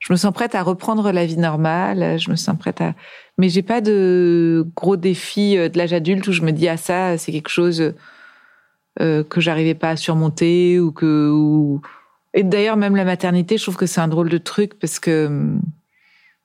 je 0.00 0.12
me 0.12 0.16
sens 0.16 0.32
prête 0.32 0.54
à 0.54 0.62
reprendre 0.62 1.12
la 1.12 1.24
vie 1.26 1.36
normale. 1.36 2.18
Je 2.18 2.30
me 2.30 2.36
sens 2.36 2.58
prête 2.58 2.80
à, 2.80 2.94
mais 3.38 3.48
j'ai 3.48 3.62
pas 3.62 3.80
de 3.80 4.66
gros 4.74 4.96
défis 4.96 5.56
de 5.56 5.78
l'âge 5.78 5.92
adulte 5.92 6.26
où 6.26 6.32
je 6.32 6.42
me 6.42 6.50
dis 6.52 6.68
ah 6.68 6.76
ça 6.76 7.16
c'est 7.16 7.30
quelque 7.32 7.50
chose 7.50 7.94
euh, 9.00 9.22
que 9.22 9.40
j'arrivais 9.40 9.76
pas 9.76 9.90
à 9.90 9.96
surmonter 9.96 10.80
ou 10.80 10.90
que 10.90 11.32
et 12.34 12.42
d'ailleurs 12.42 12.76
même 12.76 12.96
la 12.96 13.04
maternité 13.04 13.56
je 13.56 13.62
trouve 13.62 13.76
que 13.76 13.86
c'est 13.86 14.00
un 14.00 14.08
drôle 14.08 14.28
de 14.28 14.36
truc 14.36 14.78
parce 14.80 14.98
que 14.98 15.26
hum, 15.26 15.62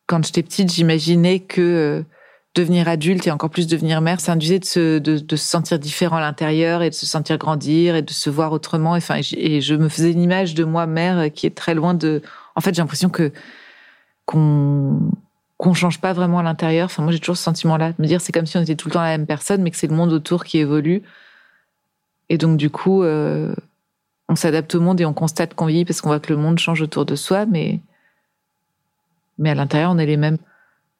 quand 0.05 0.23
j'étais 0.23 0.43
petite 0.43 0.71
j'imaginais 0.71 1.39
que 1.39 1.61
euh, 1.61 2.03
devenir 2.53 2.87
adulte 2.87 3.25
et 3.25 3.31
encore 3.31 3.49
plus 3.49 3.65
devenir 3.65 3.99
mère 3.99 4.21
ça 4.21 4.33
induisait 4.33 4.59
de 4.59 4.65
se 4.65 4.99
de 4.99 5.35
se 5.35 5.45
sentir 5.47 5.79
différent 5.79 6.17
à 6.17 6.21
l'intérieur 6.21 6.83
et 6.83 6.91
de 6.91 6.95
se 6.95 7.07
sentir 7.07 7.39
grandir 7.39 7.95
et 7.95 8.03
de 8.03 8.11
se 8.11 8.29
voir 8.29 8.51
autrement 8.51 8.91
enfin 8.91 9.19
et 9.35 9.59
je 9.59 9.73
me 9.73 9.89
faisais 9.89 10.11
une 10.11 10.21
image 10.21 10.53
de 10.53 10.63
moi 10.63 10.85
mère 10.85 11.33
qui 11.33 11.47
est 11.47 11.57
très 11.57 11.73
loin 11.73 11.95
de 11.95 12.21
en 12.55 12.61
fait 12.61 12.73
j'ai 12.73 12.81
l'impression 12.81 13.09
que 13.09 13.31
qu'on 14.25 15.11
qu'on 15.57 15.73
change 15.73 16.01
pas 16.01 16.13
vraiment 16.13 16.39
à 16.39 16.43
l'intérieur 16.43 16.85
enfin 16.85 17.03
moi 17.03 17.11
j'ai 17.11 17.19
toujours 17.19 17.37
ce 17.37 17.43
sentiment 17.43 17.77
là 17.77 17.91
de 17.91 18.01
me 18.01 18.07
dire 18.07 18.21
c'est 18.21 18.31
comme 18.31 18.45
si 18.45 18.57
on 18.57 18.61
était 18.61 18.75
tout 18.75 18.87
le 18.89 18.93
temps 18.93 19.01
la 19.01 19.17
même 19.17 19.27
personne 19.27 19.61
mais 19.61 19.71
que 19.71 19.77
c'est 19.77 19.87
le 19.87 19.95
monde 19.95 20.11
autour 20.11 20.43
qui 20.43 20.57
évolue 20.57 21.03
et 22.29 22.37
donc, 22.37 22.57
du 22.57 22.69
coup, 22.69 23.03
euh, 23.03 23.53
on 24.29 24.35
s'adapte 24.35 24.73
au 24.75 24.79
monde 24.79 24.99
et 24.99 25.05
on 25.05 25.13
constate 25.13 25.53
qu'on 25.53 25.67
vit 25.67 25.85
parce 25.85 26.01
qu'on 26.01 26.09
voit 26.09 26.19
que 26.19 26.33
le 26.33 26.39
monde 26.39 26.59
change 26.59 26.81
autour 26.81 27.05
de 27.05 27.15
soi, 27.15 27.45
mais, 27.45 27.79
mais 29.37 29.51
à 29.51 29.55
l'intérieur, 29.55 29.91
on 29.91 29.97
est 29.97 30.05
les 30.05 30.17
mêmes. 30.17 30.37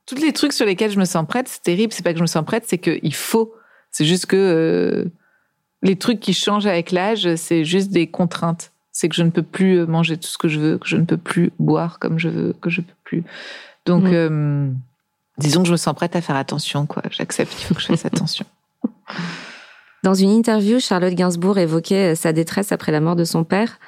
Tous 0.06 0.16
les 0.16 0.34
trucs 0.34 0.54
sur 0.54 0.66
lesquels 0.66 0.92
je 0.92 1.00
me 1.00 1.06
sens 1.06 1.26
prête, 1.28 1.48
c'est 1.48 1.64
terrible. 1.64 1.92
C'est 1.92 2.04
pas 2.04 2.12
que 2.12 2.20
je 2.20 2.24
me 2.24 2.28
sens 2.28 2.46
prête, 2.46 2.66
c'est 2.68 2.78
qu'il 2.78 3.16
faut. 3.16 3.56
C'est 3.90 4.06
juste 4.06 4.28
que 4.28 4.36
euh, 4.36 5.06
les 5.82 5.96
trucs 5.96 6.20
qui 6.20 6.34
changent 6.34 6.68
avec 6.68 6.92
l'âge, 6.92 7.36
c'est 7.36 7.66
juste 7.66 7.92
des 7.92 8.08
contraintes. 8.08 8.72
C'est 8.98 9.10
que 9.10 9.16
je 9.16 9.24
ne 9.24 9.30
peux 9.30 9.44
plus 9.44 9.86
manger 9.86 10.16
tout 10.16 10.30
ce 10.30 10.38
que 10.38 10.48
je 10.48 10.58
veux, 10.58 10.78
que 10.78 10.88
je 10.88 10.96
ne 10.96 11.04
peux 11.04 11.18
plus 11.18 11.52
boire 11.60 12.00
comme 12.00 12.18
je 12.18 12.30
veux, 12.30 12.54
que 12.54 12.70
je 12.70 12.80
peux 12.80 12.94
plus. 13.04 13.26
Donc, 13.86 14.04
mmh. 14.04 14.14
euh, 14.14 14.70
disons 15.38 15.64
que 15.64 15.68
je 15.68 15.74
me 15.74 15.78
sens 15.78 15.94
prête 15.94 16.16
à 16.16 16.22
faire 16.22 16.38
attention, 16.38 16.86
quoi. 16.86 17.04
J'accepte 17.12 17.54
qu'il 17.54 17.68
faut 17.68 17.74
que 17.74 17.82
je 17.82 17.88
fasse 17.88 18.06
attention. 18.06 18.46
Dans 20.06 20.14
une 20.14 20.30
interview, 20.30 20.80
Charlotte 20.80 21.14
Gainsbourg 21.14 21.58
évoquait 21.58 22.16
sa 22.16 22.32
détresse 22.32 22.72
après 22.72 22.94
la 22.94 23.02
mort 23.02 23.18
de 23.18 23.26
son 23.26 23.44
père. 23.44 23.80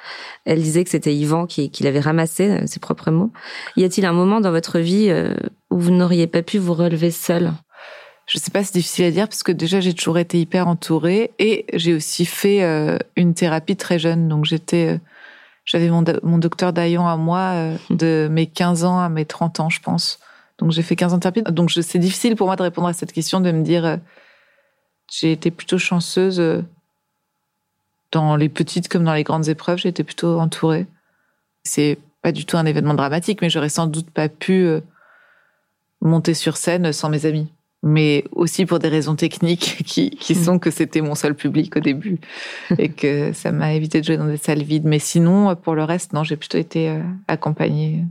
Elle 0.44 0.60
disait 0.60 0.84
que 0.84 0.90
c'était 0.90 1.14
Yvan 1.14 1.46
qui, 1.46 1.70
l'avait 1.80 2.00
ramassé, 2.00 2.50
euh, 2.50 2.66
ses 2.66 2.80
propres 2.80 3.10
mots. 3.10 3.30
Y 3.76 3.84
a-t-il 3.84 4.04
un 4.04 4.12
moment 4.12 4.42
dans 4.42 4.50
votre 4.50 4.78
vie 4.78 5.06
euh, 5.08 5.32
où 5.70 5.78
vous 5.78 5.92
n'auriez 5.92 6.26
pas 6.26 6.42
pu 6.42 6.58
vous 6.58 6.74
relever 6.74 7.10
seul 7.10 7.52
je 8.28 8.38
sais 8.38 8.50
pas, 8.50 8.62
c'est 8.62 8.74
difficile 8.74 9.06
à 9.06 9.10
dire 9.10 9.28
parce 9.28 9.42
que 9.42 9.52
déjà 9.52 9.80
j'ai 9.80 9.94
toujours 9.94 10.18
été 10.18 10.40
hyper 10.40 10.68
entourée 10.68 11.32
et 11.38 11.66
j'ai 11.72 11.94
aussi 11.94 12.26
fait 12.26 12.62
euh, 12.62 12.98
une 13.16 13.34
thérapie 13.34 13.76
très 13.76 13.98
jeune. 13.98 14.28
Donc 14.28 14.44
j'étais, 14.44 15.00
j'avais 15.64 15.88
mon, 15.88 16.04
mon 16.22 16.38
docteur 16.38 16.72
Dayon 16.72 17.06
à 17.06 17.16
moi 17.16 17.72
de 17.90 18.28
mes 18.30 18.46
15 18.46 18.84
ans 18.84 19.00
à 19.00 19.08
mes 19.08 19.24
30 19.24 19.60
ans, 19.60 19.70
je 19.70 19.80
pense. 19.80 20.20
Donc 20.58 20.72
j'ai 20.72 20.82
fait 20.82 20.94
15 20.94 21.14
ans 21.14 21.16
de 21.16 21.22
thérapie. 21.22 21.42
Donc 21.42 21.70
c'est 21.70 21.98
difficile 21.98 22.36
pour 22.36 22.46
moi 22.46 22.56
de 22.56 22.62
répondre 22.62 22.88
à 22.88 22.92
cette 22.92 23.12
question, 23.12 23.40
de 23.40 23.50
me 23.50 23.62
dire 23.62 23.98
j'ai 25.10 25.32
été 25.32 25.50
plutôt 25.50 25.78
chanceuse 25.78 26.40
euh, 26.40 26.62
dans 28.12 28.36
les 28.36 28.48
petites 28.48 28.88
comme 28.88 29.04
dans 29.04 29.14
les 29.14 29.24
grandes 29.24 29.48
épreuves. 29.48 29.78
J'ai 29.78 29.88
été 29.88 30.04
plutôt 30.04 30.38
entourée. 30.38 30.86
C'est 31.64 31.98
pas 32.22 32.32
du 32.32 32.44
tout 32.44 32.56
un 32.56 32.66
événement 32.66 32.94
dramatique, 32.94 33.40
mais 33.40 33.50
j'aurais 33.50 33.68
sans 33.68 33.86
doute 33.86 34.10
pas 34.10 34.28
pu 34.28 34.64
euh, 34.64 34.80
monter 36.00 36.34
sur 36.34 36.56
scène 36.56 36.92
sans 36.92 37.08
mes 37.08 37.26
amis. 37.26 37.48
Mais 37.82 38.24
aussi 38.32 38.66
pour 38.66 38.80
des 38.80 38.88
raisons 38.88 39.14
techniques 39.14 39.82
qui, 39.86 40.10
qui 40.10 40.34
mm. 40.34 40.44
sont 40.44 40.58
que 40.58 40.70
c'était 40.70 41.00
mon 41.00 41.14
seul 41.14 41.34
public 41.34 41.76
au 41.76 41.80
début 41.80 42.18
et 42.78 42.88
que 42.88 43.32
ça 43.32 43.52
m'a 43.52 43.72
évité 43.74 44.00
de 44.00 44.06
jouer 44.06 44.16
dans 44.16 44.26
des 44.26 44.36
salles 44.36 44.62
vides. 44.62 44.84
Mais 44.84 44.98
sinon, 44.98 45.54
pour 45.56 45.74
le 45.74 45.84
reste, 45.84 46.12
non, 46.12 46.24
j'ai 46.24 46.36
plutôt 46.36 46.58
été 46.58 46.88
euh, 46.88 47.02
accompagnée. 47.28 48.04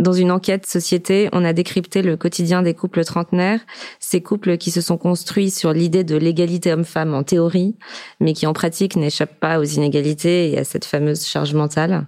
Dans 0.00 0.12
une 0.12 0.30
enquête 0.30 0.64
société, 0.64 1.28
on 1.32 1.44
a 1.44 1.52
décrypté 1.52 2.02
le 2.02 2.16
quotidien 2.16 2.62
des 2.62 2.72
couples 2.72 3.04
trentenaires, 3.04 3.60
ces 3.98 4.20
couples 4.20 4.56
qui 4.56 4.70
se 4.70 4.80
sont 4.80 4.96
construits 4.96 5.50
sur 5.50 5.72
l'idée 5.72 6.04
de 6.04 6.16
l'égalité 6.16 6.72
homme-femme 6.72 7.14
en 7.14 7.24
théorie, 7.24 7.74
mais 8.20 8.32
qui 8.32 8.46
en 8.46 8.52
pratique 8.52 8.94
n'échappent 8.94 9.40
pas 9.40 9.58
aux 9.58 9.64
inégalités 9.64 10.52
et 10.52 10.58
à 10.58 10.64
cette 10.64 10.84
fameuse 10.84 11.26
charge 11.26 11.52
mentale. 11.52 12.06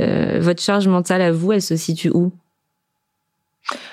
Euh, 0.00 0.38
votre 0.40 0.60
charge 0.60 0.88
mentale 0.88 1.22
à 1.22 1.30
vous, 1.30 1.52
elle 1.52 1.62
se 1.62 1.76
situe 1.76 2.10
où? 2.10 2.32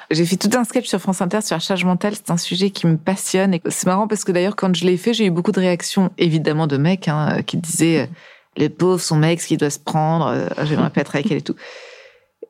J'ai 0.10 0.26
fait 0.26 0.38
tout 0.38 0.50
un 0.58 0.64
sketch 0.64 0.88
sur 0.88 1.00
France 1.00 1.22
Inter 1.22 1.42
sur 1.42 1.56
la 1.56 1.60
charge 1.60 1.84
mentale. 1.84 2.14
C'est 2.16 2.32
un 2.32 2.38
sujet 2.38 2.70
qui 2.70 2.88
me 2.88 2.98
passionne. 2.98 3.54
Et 3.54 3.62
c'est 3.68 3.88
marrant 3.88 4.08
parce 4.08 4.24
que 4.24 4.32
d'ailleurs, 4.32 4.56
quand 4.56 4.74
je 4.76 4.86
l'ai 4.86 4.98
fait, 4.98 5.14
j'ai 5.14 5.26
eu 5.26 5.32
beaucoup 5.32 5.52
de 5.52 5.60
réactions, 5.60 6.12
évidemment, 6.18 6.68
de 6.68 6.78
mecs 6.78 7.08
hein, 7.08 7.42
qui 7.46 7.58
disaient 7.58 8.02
euh, 8.02 8.08
les 8.56 8.70
pauvres, 8.70 9.02
son 9.02 9.18
mec, 9.18 9.42
ce 9.42 9.48
qu'il 9.48 9.58
doit 9.58 9.70
se 9.70 9.80
prendre, 9.80 10.28
euh, 10.28 10.48
j'aimerais 10.64 10.90
pas 10.90 11.02
être 11.02 11.16
avec 11.16 11.30
elle 11.32 11.38
et 11.38 11.42
tout. 11.42 11.56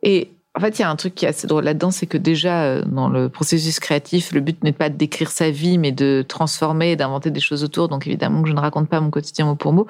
Et 0.04 0.32
en 0.56 0.60
fait, 0.60 0.78
il 0.78 0.82
y 0.82 0.86
a 0.86 0.90
un 0.90 0.96
truc 0.96 1.16
qui 1.16 1.26
est 1.26 1.30
assez 1.30 1.48
drôle 1.48 1.64
là-dedans, 1.64 1.92
c'est 1.92 2.06
que 2.06 2.18
déjà, 2.18 2.64
euh, 2.64 2.84
dans 2.86 3.10
le 3.10 3.30
processus 3.30 3.80
créatif, 3.80 4.32
le 4.34 4.42
but 4.42 4.64
n'est 4.64 4.72
pas 4.72 4.90
décrire 4.90 5.32
sa 5.32 5.50
vie, 5.50 5.80
mais 5.80 5.92
de 5.92 6.24
transformer 6.28 6.92
et 6.92 6.96
d'inventer 6.96 7.32
des 7.32 7.40
choses 7.40 7.64
autour. 7.64 7.88
Donc, 7.88 8.06
évidemment, 8.06 8.44
que 8.44 8.50
je 8.50 8.54
ne 8.54 8.60
raconte 8.60 8.88
pas 8.88 9.02
mon 9.02 9.10
quotidien 9.10 9.46
mot 9.46 9.56
pour 9.56 9.74
mot. 9.74 9.88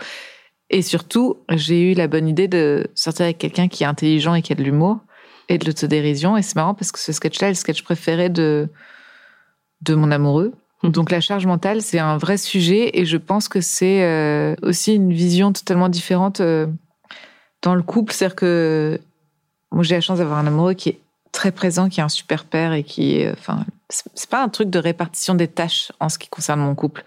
Et 0.70 0.82
surtout, 0.82 1.38
j'ai 1.50 1.92
eu 1.92 1.94
la 1.96 2.08
bonne 2.08 2.28
idée 2.28 2.48
de 2.48 2.88
sortir 2.96 3.26
avec 3.26 3.38
quelqu'un 3.38 3.68
qui 3.68 3.84
est 3.84 3.88
intelligent 3.88 4.36
et 4.36 4.42
qui 4.42 4.54
a 4.54 4.56
de 4.56 4.64
l'humour 4.64 5.00
et 5.50 5.58
de 5.58 5.66
l'autodérision. 5.66 6.38
Et 6.38 6.42
c'est 6.42 6.56
marrant 6.56 6.74
parce 6.74 6.92
que 6.92 7.00
ce 7.00 7.12
sketch-là 7.12 7.48
est 7.48 7.52
le 7.52 7.56
sketch 7.56 7.84
préféré 7.84 8.30
de, 8.30 8.68
de 9.82 9.96
mon 9.96 10.12
amoureux. 10.12 10.54
Mmh. 10.84 10.90
Donc, 10.90 11.12
la 11.12 11.22
charge 11.22 11.46
mentale, 11.46 11.82
c'est 11.82 12.00
un 12.00 12.18
vrai 12.18 12.38
sujet 12.38 12.92
et 12.94 13.06
je 13.06 13.18
pense 13.18 13.48
que 13.48 13.62
c'est 13.62 14.04
euh, 14.04 14.56
aussi 14.62 14.96
une 14.96 15.14
vision 15.14 15.52
totalement 15.52 15.90
différente 15.90 16.42
euh, 16.42 16.68
dans 17.62 17.76
le 17.76 17.84
couple. 17.84 18.14
C'est-à-dire 18.14 18.36
que 18.36 19.00
moi, 19.72 19.84
j'ai 19.84 19.96
la 19.96 20.02
chance 20.02 20.20
d'avoir 20.20 20.40
un 20.40 20.48
amoureux 20.48 20.74
qui 20.74 20.90
est 20.90 21.00
très 21.32 21.52
présent, 21.52 21.90
qui 21.90 22.00
est 22.00 22.04
un 22.04 22.10
super 22.10 22.46
père 22.46 22.74
et 22.74 22.84
qui 22.84 23.20
est, 23.20 23.32
enfin, 23.32 23.66
c'est 23.90 24.30
pas 24.30 24.44
un 24.44 24.50
truc 24.50 24.70
de 24.70 24.80
répartition 24.80 25.36
des 25.36 25.48
tâches 25.48 25.92
en 26.00 26.10
ce 26.10 26.18
qui 26.18 26.30
concerne 26.30 26.60
mon 26.60 26.76
couple. 26.76 27.06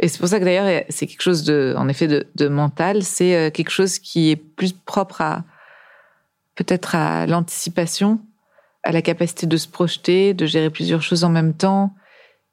Et 0.00 0.08
c'est 0.08 0.18
pour 0.18 0.28
ça 0.28 0.40
que 0.40 0.44
d'ailleurs, 0.44 0.84
c'est 0.88 1.06
quelque 1.06 1.22
chose 1.22 1.44
de, 1.44 1.74
en 1.76 1.88
effet, 1.88 2.08
de, 2.08 2.26
de 2.34 2.48
mental. 2.48 3.04
C'est 3.04 3.36
euh, 3.36 3.50
quelque 3.50 3.70
chose 3.70 3.98
qui 3.98 4.30
est 4.30 4.36
plus 4.36 4.72
propre 4.72 5.20
à, 5.20 5.44
peut-être 6.54 6.94
à 6.94 7.26
l'anticipation, 7.26 8.20
à 8.82 8.92
la 8.92 9.02
capacité 9.02 9.46
de 9.46 9.56
se 9.56 9.68
projeter, 9.68 10.34
de 10.34 10.46
gérer 10.46 10.70
plusieurs 10.70 11.02
choses 11.02 11.24
en 11.24 11.30
même 11.30 11.54
temps, 11.54 11.94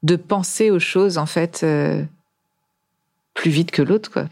de 0.03 0.15
penser 0.15 0.71
aux 0.71 0.79
choses, 0.79 1.17
en 1.17 1.25
fait, 1.25 1.61
euh, 1.63 2.03
plus 3.33 3.51
vite 3.51 3.71
que 3.71 3.81
l'autre, 3.81 4.11
quoi. 4.11 4.25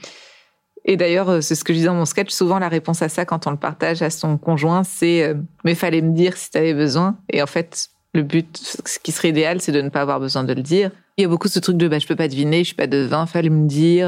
Et 0.85 0.97
d'ailleurs, 0.97 1.29
euh, 1.29 1.41
c'est 1.41 1.55
ce 1.55 1.63
que 1.63 1.73
je 1.73 1.79
disais 1.79 1.87
dans 1.87 1.95
mon 1.95 2.05
sketch. 2.05 2.31
Souvent, 2.31 2.57
la 2.57 2.69
réponse 2.69 3.01
à 3.01 3.09
ça, 3.09 3.25
quand 3.25 3.47
on 3.47 3.51
le 3.51 3.57
partage 3.57 4.01
à 4.01 4.09
son 4.09 4.37
conjoint, 4.37 4.83
c'est 4.83 5.23
euh, 5.23 5.35
mais 5.63 5.75
fallait 5.75 6.01
me 6.01 6.13
dire 6.13 6.37
si 6.37 6.49
tu 6.49 6.57
avais 6.57 6.73
besoin. 6.73 7.17
Et 7.29 7.43
en 7.43 7.47
fait, 7.47 7.89
le 8.13 8.23
but, 8.23 8.57
ce 8.57 8.97
qui 8.97 9.11
serait 9.11 9.29
idéal, 9.29 9.61
c'est 9.61 9.71
de 9.71 9.81
ne 9.81 9.89
pas 9.89 10.01
avoir 10.01 10.19
besoin 10.19 10.43
de 10.43 10.53
le 10.53 10.63
dire. 10.63 10.91
Il 11.17 11.21
y 11.21 11.25
a 11.25 11.27
beaucoup 11.27 11.49
ce 11.49 11.59
truc 11.59 11.77
de 11.77 11.87
bah, 11.87 11.99
je 11.99 12.07
peux 12.07 12.15
pas 12.15 12.29
deviner, 12.29 12.59
je 12.59 12.67
suis 12.67 12.75
pas 12.75 12.87
devin, 12.87 13.25
fallait 13.25 13.49
me 13.49 13.67
dire. 13.67 14.07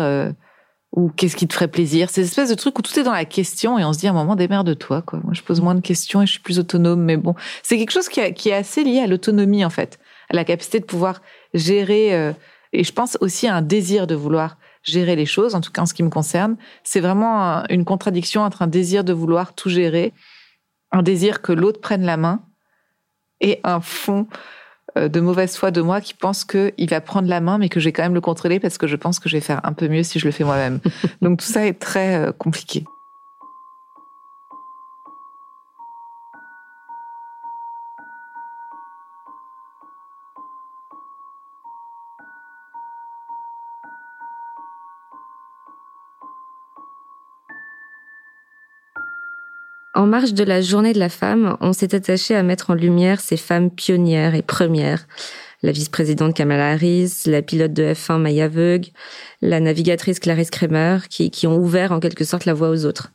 Ou 0.91 1.09
qu'est-ce 1.09 1.35
qui 1.35 1.47
te 1.47 1.53
ferait 1.53 1.69
plaisir? 1.69 2.09
C'est 2.09 2.21
espèce 2.21 2.49
de 2.49 2.55
truc 2.55 2.77
où 2.77 2.81
tout 2.81 2.97
est 2.99 3.03
dans 3.03 3.13
la 3.13 3.25
question 3.25 3.79
et 3.79 3.85
on 3.85 3.93
se 3.93 3.99
dit 3.99 4.07
à 4.07 4.11
un 4.11 4.13
moment 4.13 4.35
de 4.35 4.73
toi 4.73 5.01
quoi. 5.01 5.19
Moi 5.23 5.33
je 5.33 5.41
pose 5.41 5.61
moins 5.61 5.75
de 5.75 5.81
questions 5.81 6.21
et 6.21 6.25
je 6.25 6.33
suis 6.33 6.41
plus 6.41 6.59
autonome 6.59 7.01
mais 7.01 7.17
bon, 7.17 7.35
c'est 7.63 7.77
quelque 7.77 7.91
chose 7.91 8.09
qui, 8.09 8.19
est 8.19 8.53
assez 8.53 8.83
lié 8.83 8.99
à 8.99 9.07
l'autonomie 9.07 9.63
en 9.63 9.69
fait, 9.69 9.99
à 10.29 10.35
la 10.35 10.43
capacité 10.43 10.79
de 10.79 10.85
pouvoir 10.85 11.21
gérer 11.53 12.33
et 12.73 12.83
je 12.83 12.91
pense 12.93 13.17
aussi 13.21 13.47
à 13.47 13.55
un 13.55 13.61
désir 13.61 14.07
de 14.07 14.15
vouloir 14.15 14.57
gérer 14.83 15.15
les 15.15 15.25
choses, 15.25 15.55
en 15.55 15.61
tout 15.61 15.71
cas 15.71 15.81
en 15.81 15.85
ce 15.85 15.93
qui 15.93 16.03
me 16.03 16.09
concerne. 16.09 16.57
C'est 16.83 17.01
vraiment 17.01 17.63
une 17.69 17.85
contradiction 17.85 18.41
entre 18.41 18.61
un 18.61 18.67
désir 18.67 19.03
de 19.03 19.13
vouloir 19.13 19.53
tout 19.53 19.69
gérer, 19.69 20.13
un 20.91 21.03
désir 21.03 21.41
que 21.41 21.51
l'autre 21.51 21.81
prenne 21.81 22.03
la 22.03 22.17
main, 22.17 22.43
et 23.41 23.59
un 23.63 23.81
fond 23.81 24.27
euh, 24.31 24.35
de 24.95 25.19
mauvaise 25.19 25.55
foi 25.55 25.71
de 25.71 25.81
moi 25.81 26.01
qui 26.01 26.13
pense 26.13 26.43
qu'il 26.43 26.89
va 26.89 27.01
prendre 27.01 27.27
la 27.27 27.41
main, 27.41 27.57
mais 27.57 27.69
que 27.69 27.79
je 27.79 27.85
vais 27.85 27.93
quand 27.93 28.03
même 28.03 28.13
le 28.13 28.21
contrôler 28.21 28.59
parce 28.59 28.77
que 28.77 28.87
je 28.87 28.95
pense 28.95 29.19
que 29.19 29.29
je 29.29 29.37
vais 29.37 29.41
faire 29.41 29.61
un 29.63 29.73
peu 29.73 29.87
mieux 29.87 30.03
si 30.03 30.19
je 30.19 30.25
le 30.25 30.31
fais 30.31 30.43
moi-même. 30.43 30.79
Donc 31.21 31.39
tout 31.39 31.45
ça 31.45 31.65
est 31.65 31.79
très 31.79 32.15
euh, 32.15 32.31
compliqué. 32.31 32.85
Marge 50.11 50.33
de 50.33 50.43
la 50.43 50.59
journée 50.59 50.91
de 50.91 50.99
la 50.99 51.07
femme, 51.07 51.55
on 51.61 51.71
s'est 51.71 51.95
attaché 51.95 52.35
à 52.35 52.43
mettre 52.43 52.69
en 52.69 52.73
lumière 52.73 53.21
ces 53.21 53.37
femmes 53.37 53.71
pionnières 53.71 54.35
et 54.35 54.41
premières. 54.41 55.07
La 55.63 55.71
vice-présidente 55.71 56.35
Kamala 56.35 56.71
Harris, 56.71 57.13
la 57.27 57.41
pilote 57.41 57.71
de 57.71 57.93
F1 57.93 58.17
Maya 58.17 58.49
Veug, 58.49 58.87
la 59.41 59.61
navigatrice 59.61 60.19
Clarisse 60.19 60.49
Kramer, 60.49 60.97
qui, 61.09 61.47
ont 61.47 61.55
ouvert 61.55 61.93
en 61.93 62.01
quelque 62.01 62.25
sorte 62.25 62.43
la 62.43 62.53
voie 62.53 62.69
aux 62.69 62.85
autres. 62.85 63.13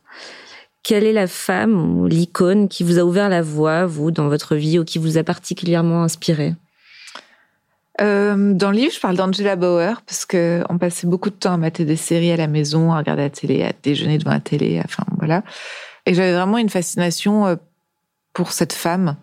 Quelle 0.81 1.03
est 1.03 1.13
la 1.13 1.27
femme 1.27 1.99
ou 1.99 2.07
l'icône 2.07 2.67
qui 2.67 2.83
vous 2.83 2.97
a 2.97 3.03
ouvert 3.03 3.29
la 3.29 3.43
voie, 3.43 3.85
vous, 3.85 4.09
dans 4.09 4.27
votre 4.27 4.55
vie, 4.55 4.79
ou 4.79 4.83
qui 4.83 4.97
vous 4.97 5.19
a 5.19 5.23
particulièrement 5.23 6.01
inspiré? 6.01 6.55
Euh, 8.01 8.53
dans 8.53 8.71
le 8.71 8.77
livre, 8.77 8.93
je 8.93 8.99
parle 8.99 9.17
d'Angela 9.17 9.55
Bauer 9.55 10.01
parce 10.05 10.25
que 10.25 10.63
on 10.69 10.79
passait 10.79 11.05
beaucoup 11.05 11.29
de 11.29 11.35
temps 11.35 11.53
à 11.53 11.57
mater 11.57 11.85
des 11.85 11.95
séries 11.95 12.31
à 12.31 12.37
la 12.37 12.47
maison, 12.47 12.91
à 12.91 12.97
regarder 12.97 13.23
la 13.23 13.29
télé, 13.29 13.63
à 13.63 13.71
déjeuner 13.83 14.17
devant 14.17 14.31
la 14.31 14.39
télé, 14.39 14.81
enfin 14.83 15.03
voilà. 15.17 15.43
Et 16.07 16.13
j'avais 16.13 16.33
vraiment 16.33 16.57
une 16.57 16.69
fascination 16.69 17.45
euh, 17.45 17.55
pour 18.33 18.51
cette 18.51 18.73
femme. 18.73 19.17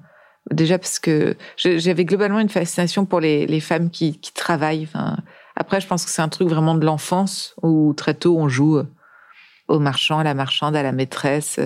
Déjà 0.50 0.78
parce 0.78 0.98
que 0.98 1.36
j'avais 1.56 2.04
globalement 2.04 2.38
une 2.38 2.50
fascination 2.50 3.06
pour 3.06 3.18
les, 3.18 3.60
femmes 3.60 3.88
qui, 3.88 4.20
travaillent. 4.34 4.86
Après, 5.56 5.80
je 5.80 5.86
pense 5.86 6.04
que 6.04 6.10
c'est 6.10 6.20
un 6.20 6.28
truc 6.28 6.48
vraiment 6.48 6.74
de 6.74 6.84
l'enfance 6.84 7.56
où 7.62 7.94
très 7.96 8.12
tôt 8.12 8.36
on 8.38 8.46
joue 8.46 8.82
au 9.68 9.78
marchand, 9.78 10.18
à 10.18 10.24
la 10.24 10.34
marchande, 10.34 10.76
à 10.76 10.82
la 10.82 10.92
maîtresse. 10.92 11.58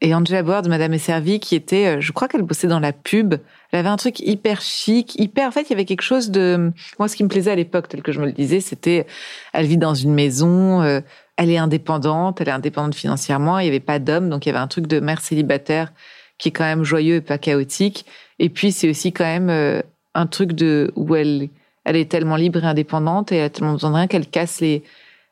Et 0.00 0.14
Angela 0.14 0.62
de 0.62 0.68
Madame 0.68 0.94
est 0.94 1.38
qui 1.40 1.56
était, 1.56 1.96
euh, 1.96 2.00
je 2.00 2.12
crois 2.12 2.28
qu'elle 2.28 2.42
bossait 2.42 2.68
dans 2.68 2.78
la 2.78 2.92
pub. 2.92 3.34
Elle 3.72 3.80
avait 3.80 3.88
un 3.88 3.96
truc 3.96 4.20
hyper 4.20 4.60
chic, 4.60 5.18
hyper. 5.18 5.48
En 5.48 5.50
fait, 5.50 5.62
il 5.62 5.70
y 5.70 5.72
avait 5.72 5.84
quelque 5.84 6.02
chose 6.02 6.30
de. 6.30 6.72
Moi, 7.00 7.08
ce 7.08 7.16
qui 7.16 7.24
me 7.24 7.28
plaisait 7.28 7.50
à 7.50 7.56
l'époque, 7.56 7.88
tel 7.88 8.02
que 8.02 8.12
je 8.12 8.20
me 8.20 8.26
le 8.26 8.32
disais, 8.32 8.60
c'était, 8.60 9.06
elle 9.52 9.66
vit 9.66 9.76
dans 9.76 9.94
une 9.94 10.14
maison, 10.14 10.82
euh, 10.82 11.00
elle 11.38 11.50
est 11.50 11.56
indépendante, 11.56 12.40
elle 12.40 12.48
est 12.48 12.52
indépendante 12.52 12.96
financièrement. 12.96 13.60
Il 13.60 13.62
n'y 13.62 13.68
avait 13.68 13.80
pas 13.80 14.00
d'homme, 14.00 14.28
donc 14.28 14.44
il 14.44 14.48
y 14.48 14.50
avait 14.50 14.58
un 14.58 14.66
truc 14.66 14.88
de 14.88 14.98
mère 14.98 15.20
célibataire 15.20 15.92
qui 16.36 16.48
est 16.48 16.52
quand 16.52 16.64
même 16.64 16.84
joyeux 16.84 17.16
et 17.16 17.20
pas 17.20 17.38
chaotique. 17.38 18.06
Et 18.40 18.48
puis 18.50 18.72
c'est 18.72 18.90
aussi 18.90 19.12
quand 19.12 19.24
même 19.24 19.48
euh, 19.48 19.80
un 20.14 20.26
truc 20.26 20.52
de 20.52 20.92
où 20.96 21.14
elle, 21.14 21.48
elle 21.84 21.96
est 21.96 22.10
tellement 22.10 22.36
libre 22.36 22.62
et 22.62 22.66
indépendante 22.66 23.30
et 23.30 23.36
elle 23.36 23.44
a 23.44 23.50
tellement 23.50 23.72
besoin 23.72 23.90
de 23.90 23.96
rien 23.96 24.06
qu'elle 24.08 24.26
casse 24.26 24.60
les, 24.60 24.82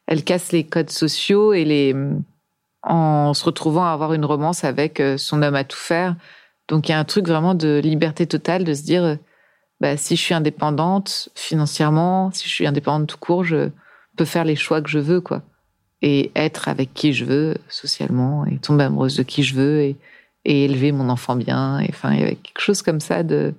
elle 0.06 0.22
casse 0.22 0.52
les 0.52 0.64
codes 0.64 0.90
sociaux 0.90 1.52
et 1.52 1.64
les 1.64 1.94
en 2.84 3.34
se 3.34 3.44
retrouvant 3.44 3.84
à 3.84 3.90
avoir 3.90 4.12
une 4.12 4.24
romance 4.24 4.62
avec 4.62 5.00
euh, 5.00 5.16
son 5.18 5.42
homme 5.42 5.56
à 5.56 5.64
tout 5.64 5.76
faire. 5.76 6.14
Donc 6.68 6.88
il 6.88 6.92
y 6.92 6.94
a 6.94 7.00
un 7.00 7.04
truc 7.04 7.26
vraiment 7.26 7.54
de 7.54 7.80
liberté 7.82 8.28
totale 8.28 8.62
de 8.62 8.74
se 8.74 8.84
dire, 8.84 9.02
euh, 9.02 9.16
bah, 9.80 9.96
si 9.96 10.14
je 10.14 10.22
suis 10.22 10.34
indépendante 10.34 11.30
financièrement, 11.34 12.30
si 12.32 12.48
je 12.48 12.54
suis 12.54 12.66
indépendante 12.66 13.08
tout 13.08 13.18
court, 13.18 13.42
je 13.42 13.70
peux 14.16 14.24
faire 14.24 14.44
les 14.44 14.54
choix 14.54 14.80
que 14.80 14.88
je 14.88 15.00
veux, 15.00 15.20
quoi. 15.20 15.42
Et 16.02 16.30
être 16.36 16.68
avec 16.68 16.92
qui 16.92 17.12
je 17.12 17.24
veux 17.24 17.56
socialement, 17.68 18.44
et 18.46 18.58
tomber 18.58 18.84
amoureuse 18.84 19.16
de 19.16 19.22
qui 19.22 19.42
je 19.42 19.54
veux, 19.54 19.80
et, 19.80 19.96
et 20.44 20.64
élever 20.64 20.92
mon 20.92 21.08
enfant 21.08 21.36
bien. 21.36 21.80
Et 21.80 21.88
enfin, 21.88 22.12
il 22.12 22.20
y 22.20 22.22
avait 22.22 22.36
quelque 22.36 22.60
chose 22.60 22.82
comme 22.82 23.00
ça 23.00 23.22
de, 23.22 23.54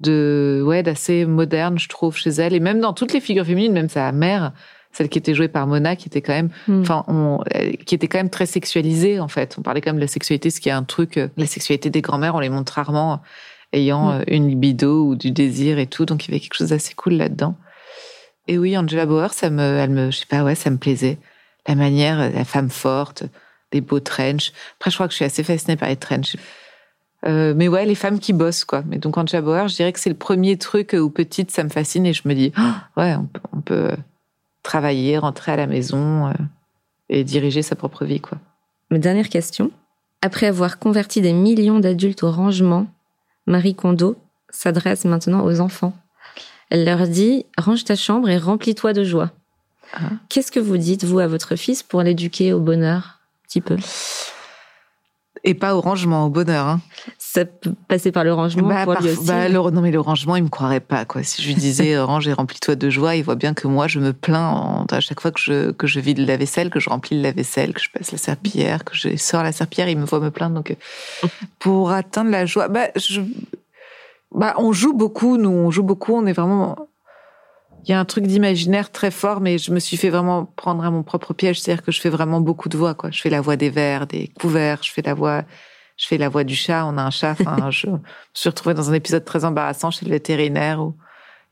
de, 0.00 0.62
ouais, 0.64 0.82
d'assez 0.82 1.26
moderne, 1.26 1.78
je 1.78 1.88
trouve, 1.88 2.16
chez 2.16 2.30
elle. 2.30 2.54
Et 2.54 2.60
même 2.60 2.80
dans 2.80 2.92
toutes 2.92 3.12
les 3.12 3.20
figures 3.20 3.44
féminines, 3.44 3.72
même 3.72 3.88
sa 3.88 4.12
mère, 4.12 4.52
celle 4.92 5.08
qui 5.08 5.18
était 5.18 5.34
jouée 5.34 5.48
par 5.48 5.66
Mona, 5.66 5.96
qui 5.96 6.08
était 6.08 6.22
quand 6.22 6.32
même, 6.32 6.50
hmm. 6.66 6.80
enfin, 6.80 7.04
euh, 7.54 7.72
qui 7.86 7.94
était 7.94 8.08
quand 8.08 8.18
même 8.18 8.30
très 8.30 8.46
sexualisée 8.46 9.20
en 9.20 9.28
fait. 9.28 9.56
On 9.58 9.62
parlait 9.62 9.80
quand 9.80 9.90
même 9.90 9.96
de 9.96 10.04
la 10.04 10.08
sexualité, 10.08 10.50
ce 10.50 10.60
qui 10.60 10.68
est 10.68 10.72
un 10.72 10.82
truc, 10.82 11.16
euh, 11.16 11.28
la 11.36 11.46
sexualité 11.46 11.90
des 11.90 12.00
grands-mères, 12.00 12.34
on 12.34 12.40
les 12.40 12.48
montre 12.48 12.72
rarement 12.72 13.20
ayant 13.72 14.08
hmm. 14.08 14.20
euh, 14.20 14.24
une 14.28 14.48
libido 14.48 15.06
ou 15.06 15.14
du 15.14 15.30
désir 15.30 15.78
et 15.78 15.86
tout, 15.86 16.06
donc 16.06 16.24
il 16.24 16.30
y 16.30 16.34
avait 16.34 16.40
quelque 16.40 16.56
chose 16.56 16.70
d'assez 16.70 16.94
cool 16.94 17.14
là-dedans. 17.14 17.56
Et 18.50 18.58
oui, 18.58 18.76
Angela 18.76 19.06
Bauer, 19.06 19.32
ça 19.32 19.48
me, 19.48 19.62
elle 19.62 19.90
me, 19.90 20.10
je 20.10 20.18
sais 20.18 20.26
pas, 20.26 20.42
ouais, 20.42 20.56
ça 20.56 20.70
me 20.70 20.76
plaisait. 20.76 21.18
La 21.68 21.76
manière, 21.76 22.32
la 22.32 22.44
femme 22.44 22.68
forte, 22.68 23.22
des 23.70 23.80
beaux 23.80 24.00
trench. 24.00 24.50
Après, 24.76 24.90
je 24.90 24.96
crois 24.96 25.06
que 25.06 25.12
je 25.12 25.16
suis 25.18 25.24
assez 25.24 25.44
fascinée 25.44 25.76
par 25.76 25.88
les 25.88 25.94
trench. 25.94 26.36
Euh, 27.26 27.54
mais 27.56 27.68
ouais, 27.68 27.86
les 27.86 27.94
femmes 27.94 28.18
qui 28.18 28.32
bossent, 28.32 28.64
quoi. 28.64 28.82
Mais 28.88 28.98
donc, 28.98 29.16
Angela 29.18 29.40
Bauer, 29.40 29.68
je 29.68 29.76
dirais 29.76 29.92
que 29.92 30.00
c'est 30.00 30.10
le 30.10 30.16
premier 30.16 30.56
truc 30.56 30.96
où 30.98 31.10
petite, 31.10 31.52
ça 31.52 31.62
me 31.62 31.68
fascine 31.68 32.04
et 32.06 32.12
je 32.12 32.22
me 32.24 32.34
dis, 32.34 32.50
oh, 32.58 33.00
ouais, 33.00 33.14
on 33.52 33.60
peut 33.60 33.92
travailler, 34.64 35.16
rentrer 35.16 35.52
à 35.52 35.56
la 35.56 35.68
maison 35.68 36.26
euh, 36.26 36.32
et 37.08 37.22
diriger 37.22 37.62
sa 37.62 37.76
propre 37.76 38.04
vie, 38.04 38.20
quoi. 38.20 38.36
Dernière 38.90 39.28
question. 39.28 39.70
Après 40.22 40.46
avoir 40.46 40.80
converti 40.80 41.20
des 41.20 41.34
millions 41.34 41.78
d'adultes 41.78 42.24
au 42.24 42.32
rangement, 42.32 42.88
Marie 43.46 43.76
Kondo 43.76 44.16
s'adresse 44.48 45.04
maintenant 45.04 45.44
aux 45.44 45.60
enfants. 45.60 45.94
Elle 46.70 46.84
leur 46.84 47.06
dit 47.08 47.46
Range 47.58 47.84
ta 47.84 47.96
chambre 47.96 48.28
et 48.28 48.38
remplis-toi 48.38 48.92
de 48.92 49.04
joie. 49.04 49.32
Ah. 49.92 50.10
Qu'est-ce 50.28 50.52
que 50.52 50.60
vous 50.60 50.76
dites, 50.76 51.04
vous, 51.04 51.18
à 51.18 51.26
votre 51.26 51.56
fils 51.56 51.82
pour 51.82 52.02
l'éduquer 52.02 52.52
au 52.52 52.60
bonheur 52.60 53.18
Un 53.44 53.46
petit 53.48 53.60
peu? 53.60 53.76
Et 55.42 55.54
pas 55.54 55.74
au 55.74 55.80
rangement, 55.80 56.26
au 56.26 56.28
bonheur. 56.28 56.66
Hein. 56.66 56.80
Ça 57.18 57.46
peut 57.46 57.72
passer 57.88 58.12
par 58.12 58.24
le 58.24 58.32
rangement 58.32 58.68
bah, 58.68 58.84
pour 58.84 58.94
lui 59.00 59.10
aussi. 59.10 59.26
Bah, 59.26 59.48
non, 59.48 59.80
mais 59.80 59.90
le 59.90 60.00
rangement, 60.00 60.36
il 60.36 60.44
me 60.44 60.48
croirait 60.48 60.80
pas. 60.80 61.06
Quoi. 61.06 61.22
Si 61.22 61.40
je 61.40 61.48
lui 61.48 61.54
disais 61.54 61.98
range 61.98 62.28
et 62.28 62.32
remplis-toi 62.34 62.76
de 62.76 62.90
joie, 62.90 63.16
il 63.16 63.24
voit 63.24 63.36
bien 63.36 63.54
que 63.54 63.66
moi, 63.66 63.88
je 63.88 64.00
me 64.00 64.12
plains 64.12 64.84
à 64.90 65.00
chaque 65.00 65.20
fois 65.20 65.30
que 65.30 65.40
je, 65.40 65.70
que 65.70 65.86
je 65.86 65.98
vide 65.98 66.18
la 66.18 66.36
vaisselle, 66.36 66.68
que 66.68 66.78
je 66.78 66.90
remplis 66.90 67.20
la 67.20 67.32
vaisselle, 67.32 67.72
que 67.72 67.80
je 67.80 67.88
passe 67.90 68.12
la 68.12 68.18
serpillière, 68.18 68.84
que 68.84 68.94
je 68.94 69.16
sors 69.16 69.42
la 69.42 69.52
serpillière, 69.52 69.88
il 69.88 69.98
me 69.98 70.04
voit 70.04 70.20
me 70.20 70.30
plaindre. 70.30 70.56
Donc, 70.56 70.72
euh, 70.72 71.28
pour 71.58 71.90
atteindre 71.90 72.30
la 72.30 72.44
joie, 72.44 72.68
bah, 72.68 72.88
je, 72.96 73.22
bah, 74.32 74.54
on 74.58 74.72
joue 74.72 74.92
beaucoup, 74.92 75.36
nous, 75.36 75.50
on 75.50 75.70
joue 75.70 75.82
beaucoup, 75.82 76.14
on 76.14 76.26
est 76.26 76.32
vraiment 76.32 76.76
il 77.84 77.90
y 77.90 77.94
a 77.94 78.00
un 78.00 78.04
truc 78.04 78.26
d'imaginaire 78.26 78.92
très 78.92 79.10
fort, 79.10 79.40
mais 79.40 79.58
je 79.58 79.72
me 79.72 79.78
suis 79.78 79.96
fait 79.96 80.10
vraiment 80.10 80.44
prendre 80.44 80.84
à 80.84 80.90
mon 80.90 81.02
propre 81.02 81.32
piège. 81.32 81.60
C'est-à-dire 81.60 81.82
que 81.82 81.92
je 81.92 82.00
fais 82.00 82.10
vraiment 82.10 82.40
beaucoup 82.40 82.68
de 82.68 82.76
voix, 82.76 82.94
quoi. 82.94 83.10
Je 83.10 83.20
fais 83.20 83.30
la 83.30 83.40
voix 83.40 83.56
des 83.56 83.70
verres, 83.70 84.06
des 84.06 84.28
couverts, 84.28 84.82
je 84.82 84.92
fais 84.92 85.02
la 85.02 85.14
voix, 85.14 85.44
je 85.96 86.06
fais 86.06 86.18
la 86.18 86.28
voix 86.28 86.44
du 86.44 86.54
chat. 86.54 86.84
On 86.84 86.98
a 86.98 87.02
un 87.02 87.10
chat. 87.10 87.36
Enfin, 87.40 87.70
je 87.70 87.88
me 87.88 87.98
suis 88.34 88.50
retrouvée 88.50 88.74
dans 88.74 88.90
un 88.90 88.94
épisode 88.94 89.24
très 89.24 89.44
embarrassant 89.44 89.90
chez 89.90 90.04
le 90.04 90.10
vétérinaire 90.10 90.82
où 90.82 90.94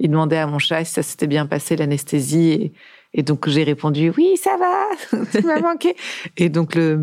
il 0.00 0.10
demandait 0.10 0.38
à 0.38 0.46
mon 0.46 0.58
chat 0.58 0.84
si 0.84 0.92
ça 0.92 1.02
s'était 1.02 1.26
bien 1.26 1.46
passé 1.46 1.76
l'anesthésie 1.76 2.50
et, 2.50 2.72
et 3.14 3.22
donc 3.22 3.48
j'ai 3.48 3.64
répondu 3.64 4.12
oui, 4.16 4.36
ça 4.36 4.56
va, 4.58 5.24
ça 5.30 5.40
m'a 5.40 5.60
manqué. 5.60 5.96
Et 6.36 6.50
donc 6.50 6.74
le 6.74 7.00